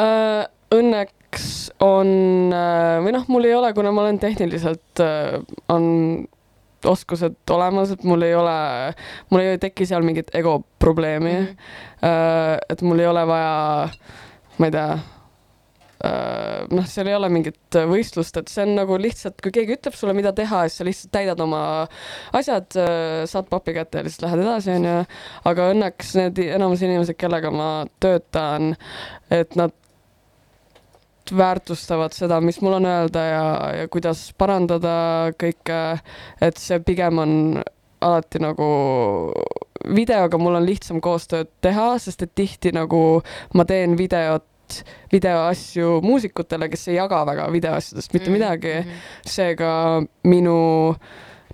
[0.02, 1.48] Äh, õnneks
[1.84, 2.12] on
[2.56, 5.04] äh, või noh, mul ei ole, kuna ma olen tehniliselt,
[5.72, 5.86] on
[6.88, 8.58] oskused olemas, et mul ei ole,
[9.30, 11.48] mul ei teki seal mingit ego probleemi mm.
[11.48, 12.64] -hmm.
[12.74, 13.90] et mul ei ole vaja,
[14.58, 14.98] ma ei tea,
[16.02, 20.16] noh, seal ei ole mingit võistlust, et see on nagu lihtsalt, kui keegi ütleb sulle,
[20.18, 21.62] mida teha, siis sa lihtsalt täidad oma
[22.38, 22.70] asjad,
[23.30, 24.96] saad papi kätte ja lihtsalt lähed edasi, onju.
[25.52, 27.70] aga õnneks need enamus inimesed, kellega ma
[28.02, 28.74] töötan,
[29.34, 29.76] et nad
[31.32, 33.44] väärtustavad seda, mis mul on öelda ja,
[33.82, 34.96] ja kuidas parandada
[35.40, 35.82] kõike,
[36.42, 37.36] et see pigem on
[38.02, 38.68] alati nagu
[39.88, 43.22] videoga mul on lihtsam koostööd teha, sest et tihti nagu
[43.58, 44.46] ma teen videot,
[45.12, 48.74] videoasju muusikutele, kes ei jaga väga videoasjadest mitte midagi.
[49.28, 50.58] seega minu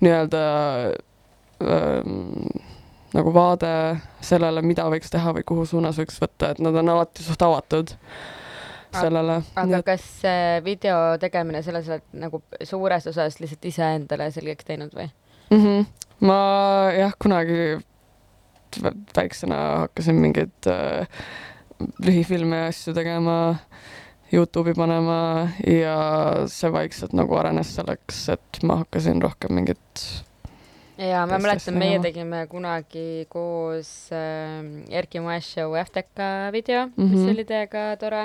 [0.01, 0.41] nii-öelda
[1.63, 2.47] ähm,
[3.15, 3.71] nagu vaade
[4.23, 7.93] sellele, mida võiks teha või kuhu suunas võiks võtta, et nad on alati suht avatud.
[8.97, 9.41] sellele.
[9.55, 15.09] aga kas see video tegemine selles oled nagu suures osas lihtsalt iseendale selgeks teinud või?
[15.51, 15.59] mm.
[15.63, 15.85] -hmm.
[16.25, 16.39] ma
[16.95, 17.77] jah, kunagi
[18.81, 21.07] vä- väiksena hakkasin mingeid äh,
[22.03, 23.57] lühifilme ja asju tegema,
[24.33, 25.97] Youtube'i panema ja
[26.51, 30.03] see vaikselt nagu arenes selleks, et ma hakkasin rohkem mingit
[30.97, 34.65] ja ma mäletan, meie tegime kunagi koos äh,
[34.99, 37.09] Erki Moeshow FTK video mm, -hmm.
[37.11, 37.29] mis Mhm.
[37.29, 38.23] oli täiega tore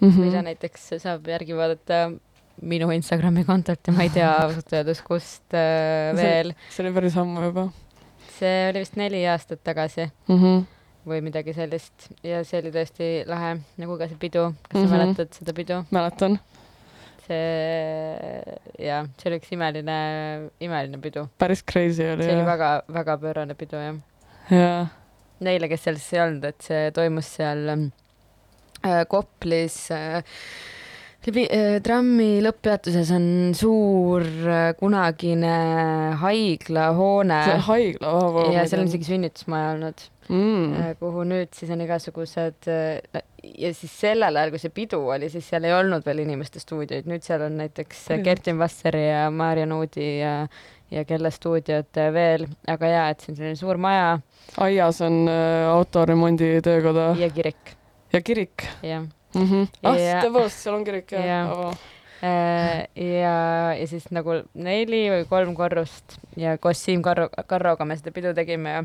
[0.00, 0.08] mm.
[0.08, 0.44] mm., mida -hmm.
[0.44, 2.12] näiteks saab järgi vaadata
[2.62, 6.54] minu Instagrami kontolt ja ma ei tea ausalt öeldes, kust äh, veel.
[6.70, 7.68] see oli päris ammu juba
[8.38, 10.38] see oli vist neli aastat tagasi mm.
[10.38, 10.64] -hmm.
[11.06, 14.88] Või midagi sellist ja see oli tõesti lahe, nagu ka see pidu, kas Mhm.
[14.88, 15.80] sa mäletad seda pidu?
[15.90, 16.38] mäletan,
[17.26, 19.98] see ja see oli üks imeline,
[20.62, 21.26] imeline pidu.
[21.38, 22.50] päris crazy oli see oli jah.
[22.52, 23.96] väga-väga pöörane pidu jah.
[24.50, 24.86] jaa,
[25.42, 30.22] Neile, kes seal siis ei olnud, et see toimus seal äh, Koplis äh,
[31.22, 35.52] läbi äh, trammi lõpppeatuses on suur äh, kunagine
[36.18, 38.38] haiglahoone see on haigla oh,.
[38.50, 40.72] ja seal on isegi sünnitusmaja olnud mm..
[40.80, 45.46] äh, kuhu nüüd siis on igasugused ja siis sellel ajal, kui see pidu oli, siis
[45.52, 48.26] seal ei olnud veel inimeste stuudioid, nüüd seal on näiteks Päriselt?
[48.26, 50.36] Kertin Vasseri ja Maarja Nuudi ja
[50.92, 54.18] ja kelle stuudiod veel, aga jaa, et see on selline suur maja
[54.60, 55.24] aias on
[55.70, 57.76] autoremondi töökoda ja, ja kirik,
[58.12, 59.06] ja kirik jah.
[59.34, 59.42] mm.
[59.48, 59.66] -hmm.
[59.82, 61.52] ah Ja-, tõepoolest, seal on kirik jah Jaa.
[61.52, 61.74] oh..
[62.22, 67.96] Äh, ja, ja siis nagu neli või kolm korrust ja koos Siim Karro, Karroga me
[67.98, 68.84] seda pidu tegime ja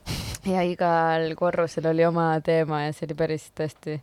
[0.54, 3.98] ja igal korrusel oli oma teema ja see oli päris tõesti,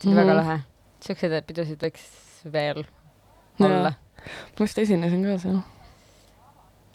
[0.00, 0.40] see oli mm väga Mhm.
[0.40, 0.58] lahe.
[1.06, 2.08] siukseid pidusid võiks
[2.52, 2.82] veel
[3.60, 3.68] Jaa.
[3.68, 3.92] olla.
[4.58, 5.60] ma vist esinesin ka seal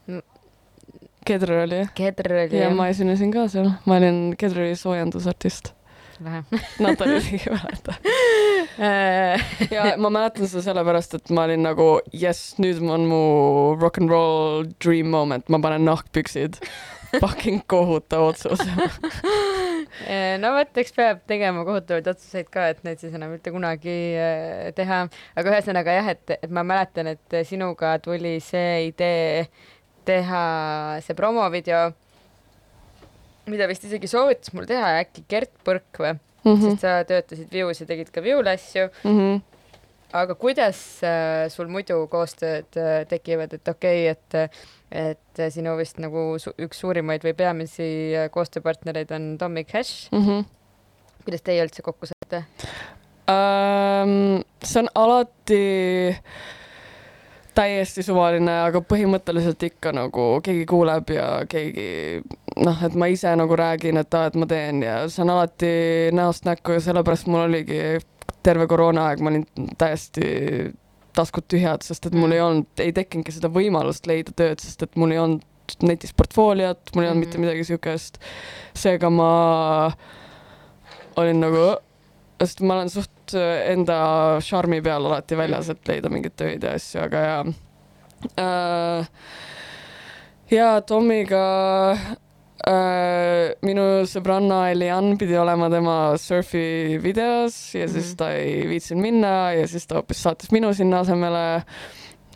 [0.08, 0.22] Mm..
[1.26, 1.90] Kedr oli jah?
[1.94, 5.72] Kedr oli ja jah ma esinesin ka seal, ma olin Kedri soojendusartist.
[6.26, 6.62] lahe.
[6.84, 7.96] Natalja isegi mäleta.
[9.76, 13.22] ja ma mäletan seda sellepärast, et ma olin nagu jess, nüüd on mu
[13.82, 16.62] rock n roll dream moment, ma panen nahkpüksid.
[17.12, 18.62] Fucking kohutav otsus.
[20.42, 24.70] no vot, eks peab tegema kohutavaid otsuseid ka, et neid siis enam mitte kunagi äh,
[24.78, 25.04] teha.
[25.36, 29.50] aga ühesõnaga jah, et, et ma mäletan, et sinuga tuli see idee
[30.08, 30.46] teha
[31.04, 31.92] see promovideo,
[33.50, 36.52] mida vist isegi soovitas mul teha äkki Gert Põrk või mm.
[36.52, 36.62] -hmm.
[36.66, 38.90] sest sa töötasid Vius ja tegid ka Viule asju.
[40.14, 40.78] aga kuidas
[41.08, 44.58] äh, sul muidu koostööd äh, tekivad, et okei okay,, et
[44.92, 50.10] et äh, sinu vist nagu su üks suurimaid või peamisi koostööpartnereid on Tommy Cash.
[50.12, 50.44] Mhm.
[51.24, 52.46] kuidas teie üldse kokku saite?
[53.30, 56.18] Ähm, see on alati
[57.58, 62.22] täiesti suvaline, aga põhimõtteliselt ikka nagu keegi kuuleb ja keegi
[62.64, 65.72] noh, et ma ise nagu räägin, et aa, et ma teen ja see on alati
[66.16, 68.00] näost näkku ja sellepärast mul oligi
[68.44, 69.46] terve koroonaaeg, ma olin
[69.78, 70.72] täiesti
[71.16, 74.96] taskud tühjad, sest et mul ei olnud, ei tekkinudki seda võimalust leida tööd, sest et
[74.96, 75.44] mul ei olnud
[75.88, 77.28] netis portfooliot, mul ei olnud Mhm.
[77.28, 78.18] mitte midagi siukest.
[78.74, 79.92] seega ma
[81.20, 81.76] olin nagu,
[82.42, 86.76] sest ma olen suht äh, enda šarmi peal alati väljas, et leida mingeid töid ja
[86.80, 87.46] asju, aga jaa
[88.38, 89.08] äh,.
[90.52, 91.46] ja Tomiga
[92.68, 98.18] äh, minu sõbranna Elian pidi olema tema surfi videos ja siis Mhm.
[98.18, 101.64] ta ei viitsinud minna ja siis ta hoopis saatis minu sinna asemele.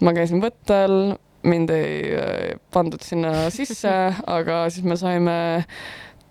[0.02, 3.94] ma käisin võttel, mind ei äh, pandud sinna sisse,
[4.38, 5.66] aga siis me saime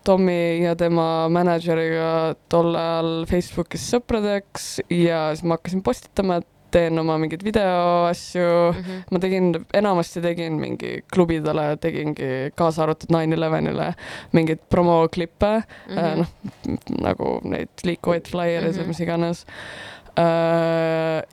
[0.05, 6.99] Tommy ja tema mänedžeriga tol ajal Facebookis sõpradeks ja siis ma hakkasin postitama, et teen
[6.99, 8.47] oma mingeid videoasju.
[9.15, 13.93] ma tegin, enamasti tegin mingi klubidele, tegingi kaasa arvatud Nine Elevenile
[14.35, 15.53] mingeid promoklippe
[15.89, 15.99] Mhm.
[15.99, 16.27] äh,, noh
[17.01, 18.89] nagu neid liikuvaid flaiereid või Mhm.
[18.89, 19.45] mis iganes.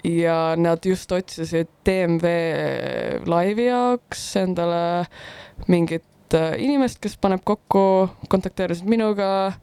[0.03, 2.26] ja nad just otsisid DMV
[3.30, 5.05] laivi jaoks endale
[5.69, 6.03] mingit
[6.38, 9.54] äh, inimest, kes paneb kokku, kontakteerisid minuga.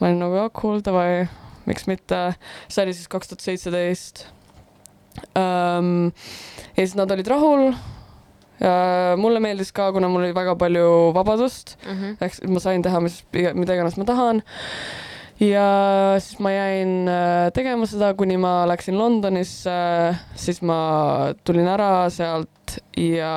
[0.00, 1.26] ma olin nagu ah, cool davai,
[1.66, 2.18] miks mitte,
[2.70, 4.26] see oli siis kaks tuhat seitseteist.
[5.34, 5.80] ja
[6.78, 7.72] siis nad olid rahul.
[9.18, 12.16] mulle meeldis ka, kuna mul oli väga palju vabadust Mhm.
[12.20, 14.42] ehk siis ma sain teha, mis, mida iganes ma tahan.
[15.40, 15.66] Ja
[16.18, 19.74] siis ma jäin äh, tegema seda, kuni ma läksin Londonisse,
[20.34, 20.78] siis ma
[21.46, 23.32] tulin ära sealt ja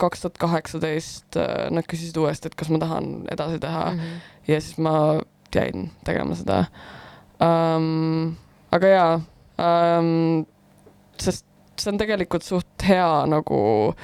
[0.00, 4.18] kaks tuhat kaheksateist äh, nad küsisid uuesti, et kas ma tahan edasi teha Mhm.
[4.48, 4.94] ja siis ma
[5.54, 6.64] jäin tegema seda
[7.40, 8.34] um,.
[8.74, 9.14] aga jaa
[9.58, 10.44] um,,
[11.18, 11.46] sest
[11.78, 13.94] see on tegelikult suht hea nagu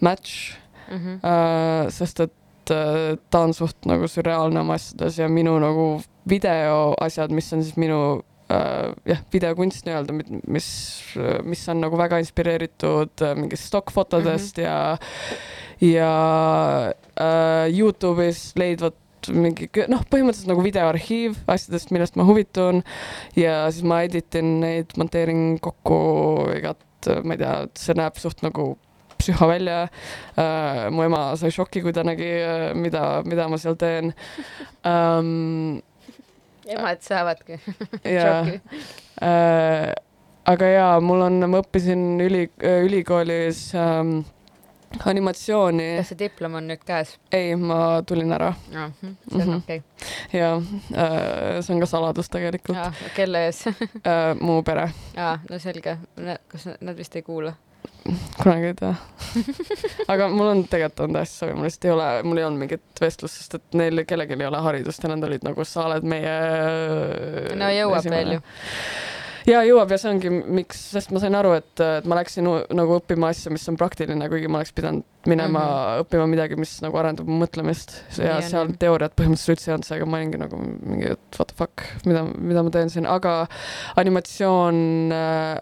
[0.00, 0.56] match
[0.90, 1.20] Mhm.
[1.22, 2.32] uh,, sest et
[2.70, 6.00] ta on suht nagu sürreaalne oma asjades ja minu nagu
[6.30, 8.00] videoasjad, mis on siis minu
[8.50, 10.16] äh, jah, videokunst nii-öelda,
[10.50, 10.70] mis,
[11.46, 14.68] mis on nagu väga inspireeritud äh, mingist stokkfotodest mm -hmm.
[14.68, 14.98] ja,
[15.80, 22.82] ja äh, Youtube'is leidvad mingi noh, põhimõtteliselt nagu videoarhiiv asjadest, millest ma huvitun
[23.36, 25.98] ja siis ma editin neid, monteerin kokku
[26.56, 26.80] igat,
[27.24, 28.72] ma ei tea, see näeb suht nagu
[29.20, 29.82] psühho välja
[30.38, 30.88] äh,.
[30.90, 32.30] mu ema sai šoki, kui ta nägi,
[32.80, 34.14] mida, mida ma seal teen
[34.86, 35.80] ähm,.
[36.76, 37.58] Emad saavadki
[38.04, 38.60] ja šoki.
[39.22, 39.92] äh,
[40.50, 42.46] aga jaa, mul on, ma õppisin üli,
[42.86, 44.20] ülikoolis ähm,
[45.06, 45.84] animatsiooni.
[46.00, 47.12] kas see diplom on nüüd käes?
[47.36, 48.94] ei, ma tulin ära see on
[49.38, 49.56] Mhm.
[49.60, 49.82] okei.
[50.34, 53.64] ja äh, see on ka saladus tegelikult äh,, kelle ees?
[54.40, 55.98] mu pere, aa, no selge.
[56.48, 57.54] kas nad- nad vist ei kuula?
[58.42, 58.94] Kunagi ei tea.
[60.12, 63.04] aga mul on tegelikult on täiesti sobi, mul lihtsalt ei ole, mul ei olnud mingit
[63.04, 66.34] vestlust, sest et neil kellelgi ei ole haridust ja nad olid nagu, sa oled meie.
[67.60, 68.42] no jõuab veel ju..
[69.52, 72.98] ja jõuab ja see ongi, miks, sest ma sain aru, et, et ma läksin nagu
[72.98, 75.70] õppima asja, mis on praktiline, kuigi ma oleks pidanud minema mm.
[75.70, 76.04] -hmm.
[76.06, 78.76] õppima midagi, mis nagu arendab mõtlemist Nii ja on, seal jah.
[78.86, 82.24] teooriat põhimõtteliselt üldse ei olnud, seega ma olingi nagu mingi, et what the fuck, mida,
[82.36, 83.42] mida ma teen siin, aga
[84.00, 84.78] animatsioon
[85.12, 85.58] äh,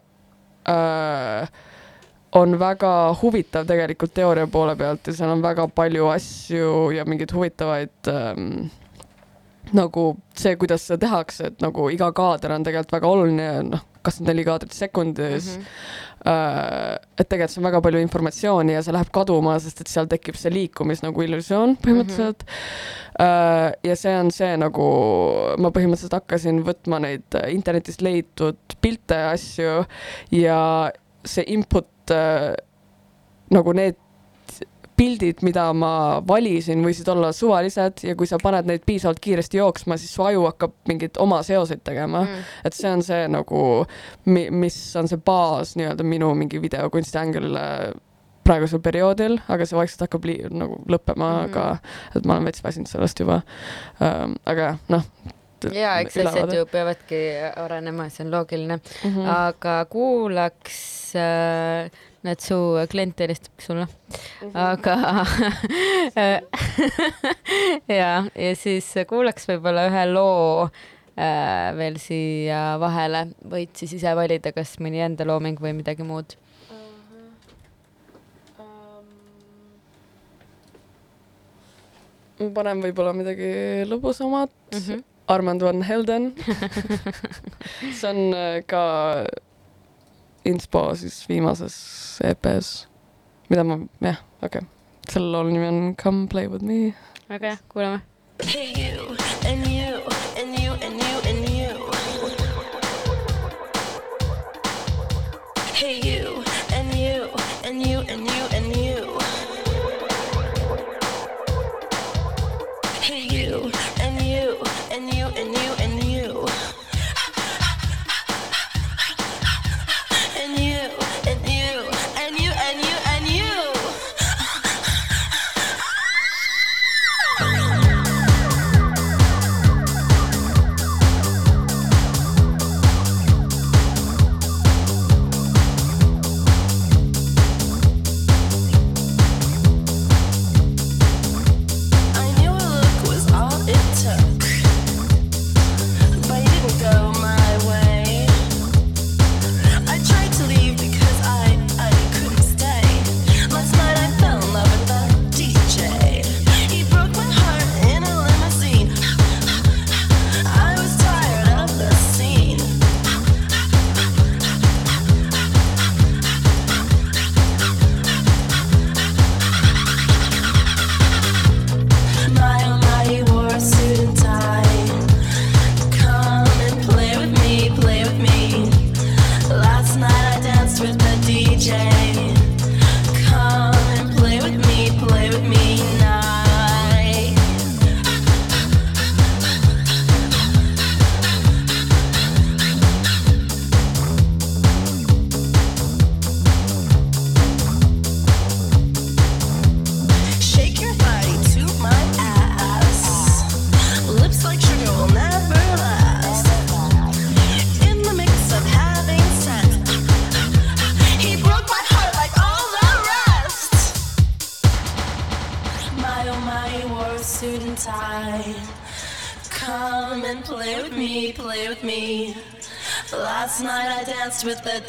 [0.70, 1.66] äh,
[2.38, 7.32] on väga huvitav tegelikult teooria poole pealt ja seal on väga palju asju ja mingeid
[7.34, 8.68] huvitavaid ähm,
[9.76, 10.04] nagu
[10.38, 14.44] see, kuidas seda tehakse, et nagu iga kaader on tegelikult väga oluline, noh, kas neli
[14.46, 15.64] kaadrit sekundis mm.
[15.64, 17.00] -hmm.
[17.18, 20.38] et tegelikult see on väga palju informatsiooni ja see läheb kaduma, sest et seal tekib
[20.38, 22.54] see liikumis nagu illusioon põhimõtteliselt mm.
[23.18, 23.76] -hmm.
[23.90, 24.88] ja see on see nagu,
[25.58, 29.84] ma põhimõtteliselt hakkasin võtma neid äh, internetist leitud pilte ja asju
[30.30, 30.58] ja
[31.24, 32.52] see input äh,
[33.54, 33.96] nagu need
[34.98, 35.92] pildid, mida ma
[36.26, 40.48] valisin, võisid olla suvalised ja kui sa paned neid piisavalt kiiresti jooksma, siis su aju
[40.48, 42.48] hakkab mingeid oma seoseid tegema mm..
[42.66, 43.62] et see on see nagu,
[44.26, 47.58] mis on see baas nii-öelda minu mingi videokunsti ängel
[48.48, 51.40] praegusel perioodil, aga see vaikselt hakkab nagu lõppema mm.
[51.40, 51.50] -hmm.
[51.50, 53.42] aga et ma olen veits väsinud sellest juba
[54.02, 54.38] ähm,.
[54.46, 55.06] aga jah, noh.
[55.74, 57.20] Ja eks asjad ju peavadki
[57.56, 59.14] arenema, see on loogiline mm.
[59.14, 59.28] -hmm.
[59.34, 61.90] aga kuulaks äh,,
[62.22, 62.54] näed, su
[62.90, 63.86] klient helistab sulle,
[64.42, 64.56] Mhm.
[64.56, 64.96] aga
[68.00, 70.68] ja, ja siis kuulaks võib-olla ühe loo
[71.18, 76.24] äh, veel siia vahele, võid siis ise valida, kas mõni enda looming või midagi muud.
[82.38, 83.48] ma panen võib-olla midagi
[83.90, 84.78] lõbusamat mm.
[84.78, 84.92] Mhm.
[84.92, 85.04] -hmm.
[85.28, 86.34] Armand Van Helden.
[87.98, 88.82] see on äh, ka
[90.48, 91.76] inspo siis viimases
[92.24, 92.86] EP-s,
[93.50, 94.68] mida ma, jah, okei okay..
[95.12, 96.94] selle laulu nimi on Come play with me.
[97.28, 98.00] väga hea, kuulame.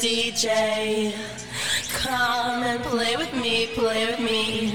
[0.00, 1.12] DJ.
[1.92, 4.72] Come and play with me, play with me.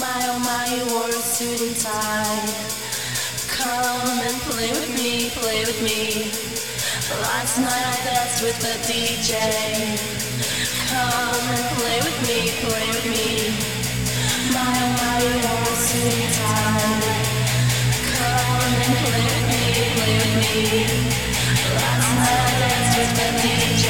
[0.00, 2.48] My oh my, you wore a suit and tie.
[3.52, 6.32] Come and play with me, play with me.
[7.20, 9.36] Last night I danced with the DJ.
[10.88, 13.52] Come and play with me, play with me.
[14.48, 17.20] My oh my, you wore a suit and tie.
[18.16, 21.31] Come and play with me, play with me.
[23.42, 23.86] DJ.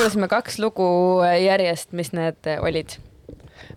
[0.00, 0.84] kuulasime kaks lugu
[1.44, 2.94] järjest, mis need olid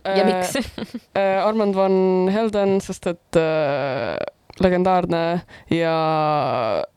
[0.07, 0.53] ja miks?
[1.19, 1.97] äh, Armand van
[2.32, 4.15] Helden, sest et äh,
[4.63, 5.41] legendaarne
[5.74, 5.95] ja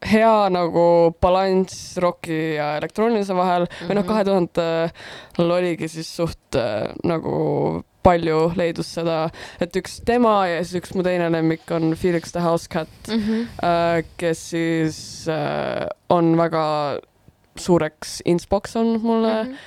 [0.06, 0.84] hea nagu
[1.22, 4.08] balanss roki ja elektroonilise vahel või noh, Mhm.
[4.12, 9.24] kahe tuhandel oligi siis suht äh, nagu palju leidus seda,
[9.58, 14.04] et üks tema ja siis üks mu teine lemmik on Felix the House Cat, äh,
[14.22, 17.00] kes siis äh, on väga
[17.62, 19.58] suureks inspoks olnud mulle Mhm.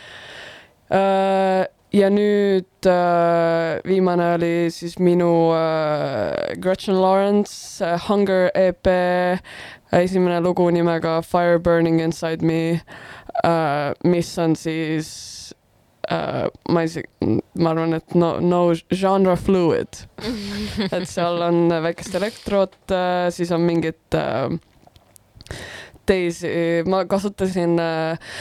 [0.89, 8.87] Äh, ja nüüd äh, viimane oli siis minu äh, Gretchen Lawrence Hunger EP
[9.91, 12.81] esimene lugu nimega Fire Burning Inside Me
[14.03, 15.53] mis on siis
[16.09, 17.07] äh, ma isegi,
[17.55, 20.01] ma arvan, et no, no genre fluid,
[20.91, 24.49] et seal on väikest elektrot äh,, siis on mingit äh,
[26.09, 26.49] teisi,
[26.89, 28.35] ma kasutasin äh,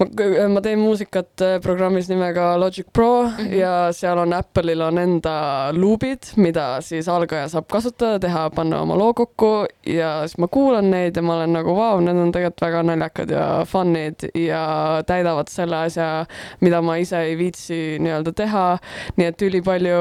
[0.00, 0.06] ma,
[0.54, 3.36] ma teen muusikat programmis nimega Logic Pro mm.
[3.36, 3.54] -hmm.
[3.54, 5.34] ja seal on Apple'il on enda
[5.72, 10.90] luubid, mida siis algaja saab kasutada, teha, panna oma loo kokku ja siis ma kuulan
[10.90, 14.64] neid ja ma olen nagu vau, need on tegelikult väga naljakad ja fun'id ja
[15.06, 16.26] täidavad selle asja,
[16.60, 18.78] mida ma ise ei viitsi nii-öelda teha.
[19.16, 20.00] nii et ülipalju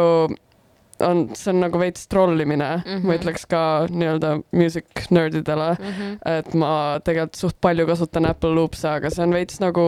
[1.05, 3.07] on, see on nagu veits trollimine mm, -hmm.
[3.07, 4.85] ma ütleks ka nii-öelda music
[5.15, 5.71] nerdidele
[6.37, 9.85] et ma tegelikult suht palju kasutan Apple Loops'e, aga see on veits nagu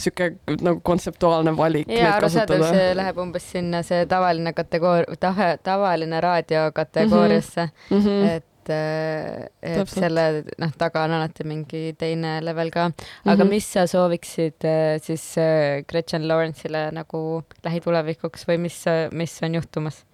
[0.00, 6.20] sihuke nagu kontseptuaalne valik ja arusaadav, see läheb umbes sinna see tavaline kategooria, tahe, tavaline
[6.20, 8.00] raadio kategooriasse mm.
[8.00, 8.28] -hmm.
[8.30, 10.00] et, et Täpselt.
[10.00, 12.90] selle noh, taga on alati mingi teine level ka.
[13.24, 13.50] aga Mhm.
[13.50, 20.04] mis sa sooviksid eh, siis eh, Gretchen Lawrence'ile nagu lähitulevikuks või mis, mis on juhtumas?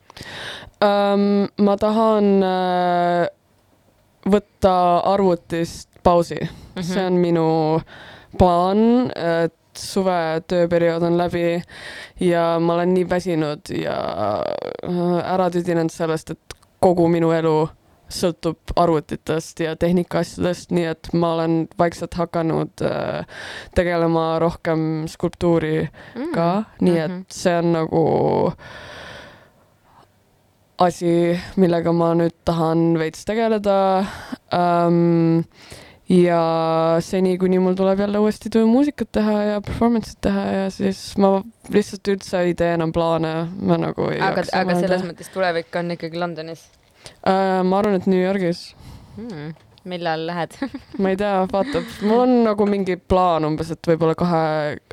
[0.85, 1.49] um,.
[1.65, 3.27] ma tahan uh,
[4.31, 4.75] võtta
[5.13, 6.49] arvutist pausi mm.
[6.77, 6.83] -hmm.
[6.83, 7.81] see on minu
[8.39, 11.63] plaan, et suve tööperiood on läbi
[12.21, 13.97] ja ma olen nii väsinud ja
[14.85, 17.69] äh, ära tüdinenud sellest, et kogu minu elu
[18.11, 23.27] sõltub arvutitest ja tehnikaasjadest, nii et ma olen vaikselt hakanud äh,
[23.75, 25.89] tegelema rohkem skulptuuri
[26.35, 27.23] ka mm, nii et Mhm.
[27.31, 28.03] see on nagu
[30.81, 31.13] asi,
[31.61, 33.77] millega ma nüüd tahan veits tegeleda
[34.57, 35.45] um,.
[36.11, 36.41] ja
[37.07, 41.37] seni, kuni mul tuleb jälle uuesti tuju muusikat teha ja performance'it teha ja siis ma
[41.71, 45.95] lihtsalt üldse ei tee enam plaane, ma nagu ei aga, aga selles mõttes tulevik on
[45.95, 46.65] ikkagi Londonis
[47.23, 47.61] uh,.
[47.63, 48.65] ma arvan, et New Yorgis,
[49.21, 49.53] hmm..
[49.93, 50.57] millal lähed?
[50.99, 54.43] ma ei tea, vaatab, mul on nagu mingi plaan umbes, et võib-olla kahe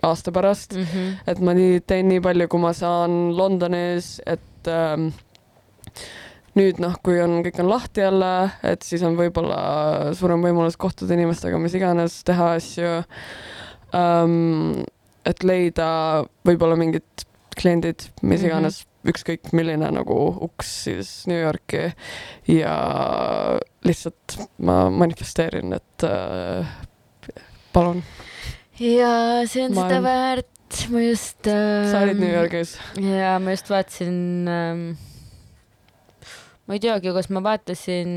[0.05, 1.07] aasta pärast, Mhm.
[1.33, 5.09] et ma nii teen nii palju, kui ma saan Londonis, et ähm,
[6.57, 8.31] nüüd noh, kui on, kõik on lahti jälle,
[8.65, 12.93] et siis on võib-olla suurem võimalus kohtuda inimestega, mis iganes, teha asju
[13.95, 14.83] ähm,.
[15.27, 15.87] et leida
[16.47, 17.27] võib-olla mingid
[17.57, 18.47] kliendid, mis Mhm.
[18.47, 19.11] iganes mm, -hmm.
[19.11, 21.93] ükskõik milline nagu uks siis New Yorki
[22.47, 22.75] ja
[23.83, 26.67] lihtsalt ma manifesteerin, et äh,
[27.73, 28.03] palun,
[28.79, 33.51] ja see on Ma seda väärt, ma just äh, sa olid New Yorgis ja ma
[33.55, 34.97] just vaatasin ähm,,
[36.67, 38.11] ma ei teagi, kas ma vaatasin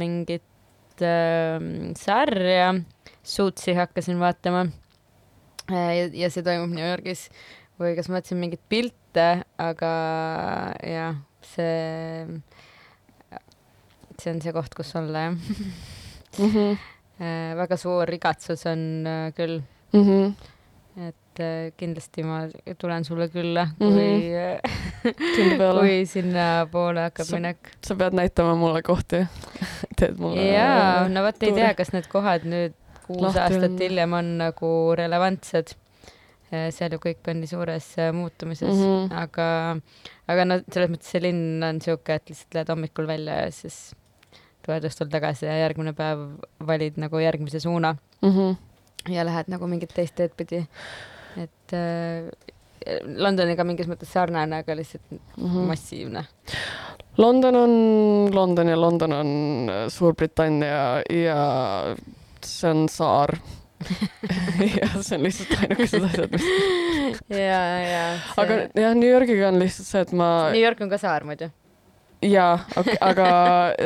[0.00, 2.72] mingit ähm, sarja,
[3.22, 4.64] Suitsi hakkasin vaatama
[5.70, 7.28] äh, ja, ja see toimub New Yorgis
[7.80, 9.28] või kas ma vaatasin mingeid pilte,
[9.62, 9.92] aga
[10.86, 11.20] jah,
[11.52, 12.40] see,
[14.18, 16.48] see on see koht, kus olla jah mm.
[16.48, 16.80] -hmm.
[17.20, 17.52] äh,.
[17.60, 19.60] väga suur igatsus on äh, küll
[19.92, 20.34] Mm -hmm.
[21.08, 22.42] et äh, kindlasti ma
[22.78, 24.08] tulen sulle külla, kui
[25.08, 25.80] mm, peale.
[25.80, 27.72] kui sinnapoole hakkab Sa- minek.
[27.84, 29.24] sa pead näitama mulle kohti.
[29.98, 30.44] teed mulle.
[30.52, 32.76] jaa, no vot ei tea, kas need kohad nüüd
[33.06, 35.76] kuus Lahti aastat hiljem on nagu relevantsed.
[36.52, 38.82] seal ju kõik on nii suures äh, muutumises mm.
[38.84, 39.12] -hmm.
[39.22, 39.46] aga,
[40.28, 43.94] aga no selles mõttes see linn on sihuke, et lihtsalt lähed hommikul välja ja siis
[44.66, 46.26] tuled õhtul tagasi ja järgmine päev
[46.66, 48.28] valid nagu järgmise suuna mm.
[48.28, 49.14] -hmm.
[49.14, 50.66] ja lähed nagu mingit teist teed pidi.
[51.40, 52.28] Et äh,
[53.06, 55.66] Londoniga mingis mõttes sarnane, aga lihtsalt Mm -hmm.
[55.66, 56.24] massiivne.
[57.16, 57.72] London on
[58.34, 59.28] London ja London on
[59.70, 61.96] äh, Suurbritannia ja
[62.44, 63.36] see on saar.
[64.80, 66.44] ja see on lihtsalt ainukesed asjad, mis.
[67.28, 68.18] ja, ja.
[68.36, 71.50] aga jah, New Yorgiga on lihtsalt see, et ma New York on ka saar muidu.
[72.22, 72.58] jaa,
[73.00, 73.26] aga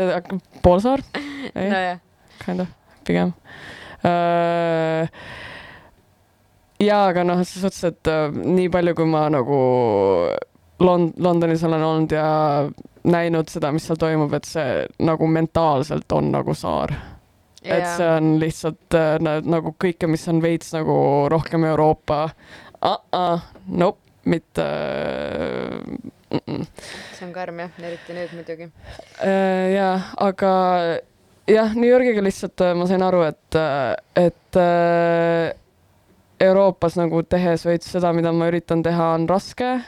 [0.05, 0.23] aga
[0.63, 1.01] poolsaar,
[1.55, 1.99] nojah,
[2.45, 2.69] kind of,
[3.09, 3.33] pigem
[4.05, 5.09] uh,.
[6.81, 9.59] jaa, aga noh, selles suhtes, et uh, nii palju, kui ma nagu
[10.79, 12.29] Lond-, Londonis olen olnud ja
[13.07, 16.95] näinud seda, mis seal toimub, et see nagu mentaalselt on nagu saar.
[17.67, 22.99] et see on lihtsalt äh, na- nagu kõike, mis on veits nagu rohkem Euroopa uh.
[23.11, 26.13] -uh, nope, mitte uh,.
[26.31, 26.67] Mm -mm.
[27.19, 28.71] see on karm jah, eriti nüüd muidugi.
[29.23, 30.53] Äh, jaa, aga
[31.49, 33.59] jah, New Yorgiga lihtsalt äh, ma sain aru, et,
[34.17, 35.55] et äh,
[36.41, 39.79] Euroopas nagu tehes veits seda, mida ma üritan teha, on raske.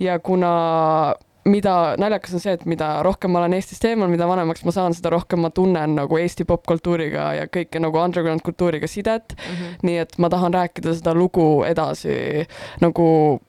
[0.00, 4.64] Ja kuna mida naljakas on see, et mida rohkem ma olen Eestist eemal, mida vanemaks
[4.64, 9.36] ma saan, seda rohkem ma tunnen nagu Eesti popkultuuriga ja kõike nagu underground kultuuriga sidet.
[9.82, 12.46] nii et ma tahan rääkida seda lugu edasi
[12.80, 13.40] nagu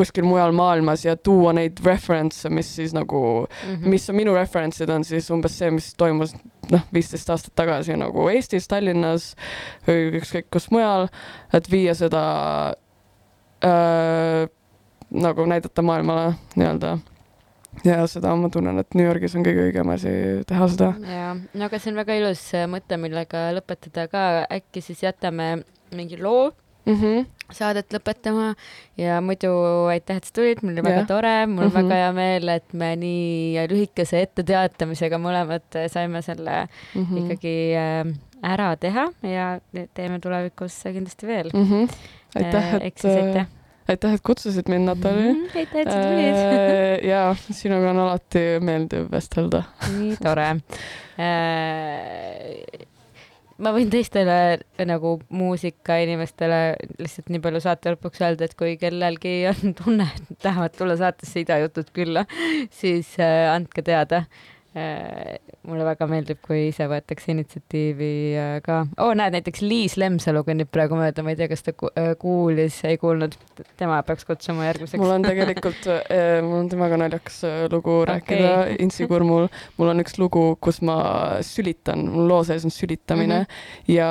[0.00, 3.20] kuskil mujal maailmas ja tuua neid reference'e, mis siis nagu
[3.68, 3.88] Mhm.
[3.92, 6.32] mis on minu reference'id on siis umbes see, mis toimus
[6.70, 9.34] noh, viisteist aastat tagasi nagu Eestis, Tallinnas
[9.86, 11.08] või ükskõik kus mujal,
[11.52, 12.22] et viia seda
[13.64, 14.48] äh,
[15.10, 16.98] nagu näidata maailmale nii-öelda.
[17.84, 20.10] ja seda ma tunnen, et New Yorgis on kõige õigem asi
[20.46, 20.92] teha seda.
[21.06, 25.62] ja, no aga see on väga ilus mõte, millega lõpetada ka, äkki siis jätame
[25.94, 26.50] mingi loo
[26.86, 27.26] Mm -hmm.
[27.52, 28.54] saadet lõpetama
[28.96, 29.50] ja muidu
[29.90, 31.76] aitäh, et sa tulid, mul oli väga tore, mul on Mhm.
[31.82, 37.18] väga hea meel, et me nii lühikese etteteatamisega mõlemad äh, saime selle Mm -hmm.
[37.18, 39.60] ikkagi äh, ära teha ja
[39.94, 41.50] teeme tulevikus kindlasti veel.
[41.54, 41.64] mm.
[41.70, 41.88] -hmm.
[42.36, 43.46] aitäh, ehk et aitäh.
[43.88, 45.28] aitäh, et kutsusid mind, Natali.
[45.56, 46.34] aitäh, et sa tulid.
[46.34, 49.62] Äh, ja sinuga on alati meeldiv vestelda.
[49.98, 50.56] nii tore.
[53.60, 54.36] Ma võin teistele
[54.88, 56.60] nagu muusikainimestele
[56.98, 61.44] lihtsalt nii palju saate lõpuks öelda, et kui kellelgi on tunne, et tahavad tulla saatesse
[61.44, 62.24] Idajutud külla,
[62.74, 64.48] siis äh, andke teada äh,.
[64.70, 68.84] Mulle väga meeldib, kui ise võetakse initsiatiivi äh, ka.
[69.02, 72.78] oo, näed, näiteks Liis Lemsalu kõnnib praegu mööda, ma ei tea, kas ta äh, kuulis,
[72.86, 73.34] ei kuulnud.
[73.80, 75.00] tema peaks kutsuma järgmiseks.
[75.02, 75.88] mul on tegelikult,
[76.46, 78.12] mul on temaga naljakas äh, lugu Okei.
[78.12, 78.52] rääkida
[78.84, 79.48] Intsi Kurmul.
[79.80, 81.00] mul on üks lugu, kus ma
[81.46, 83.50] sülitan, mul loo sees on sülitamine mm.
[83.50, 83.92] -hmm.
[83.96, 84.08] ja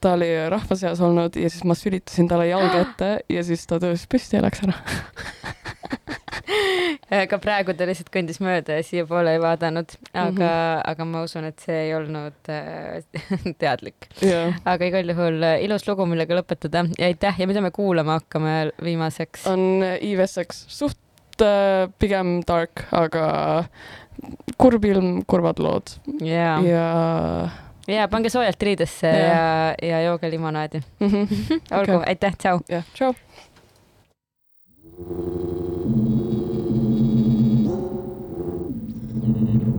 [0.00, 3.82] ta oli rahva seas olnud ja siis ma sülitasin talle jalga ette ja siis ta
[3.82, 4.78] tõusis püsti ja läks ära.
[7.30, 10.82] ka praegu ta lihtsalt kõndis mööda ja siiapoole ei vaadanud, aga mm, -hmm.
[10.92, 13.02] aga ma usun, et see ei olnud äh,
[13.62, 14.08] teadlik.
[14.22, 18.20] jah, aga igal juhul äh, ilus lugu, millega lõpetada ja aitäh ja mida me kuulama
[18.20, 19.46] hakkame viimaseks?
[19.46, 23.64] on Iveseks suht äh, pigem dark, aga
[24.58, 26.86] kurb ilm, kurvad lood ja, ja
[27.88, 30.82] ja pange soojalt riidesse ja, ja, ja jooge limonaadi.
[31.00, 31.60] mm -hmm.
[31.70, 32.60] olgu, aitäh, tšau.
[32.68, 33.14] jah, tšau.
[39.28, 39.77] Mm-hmm.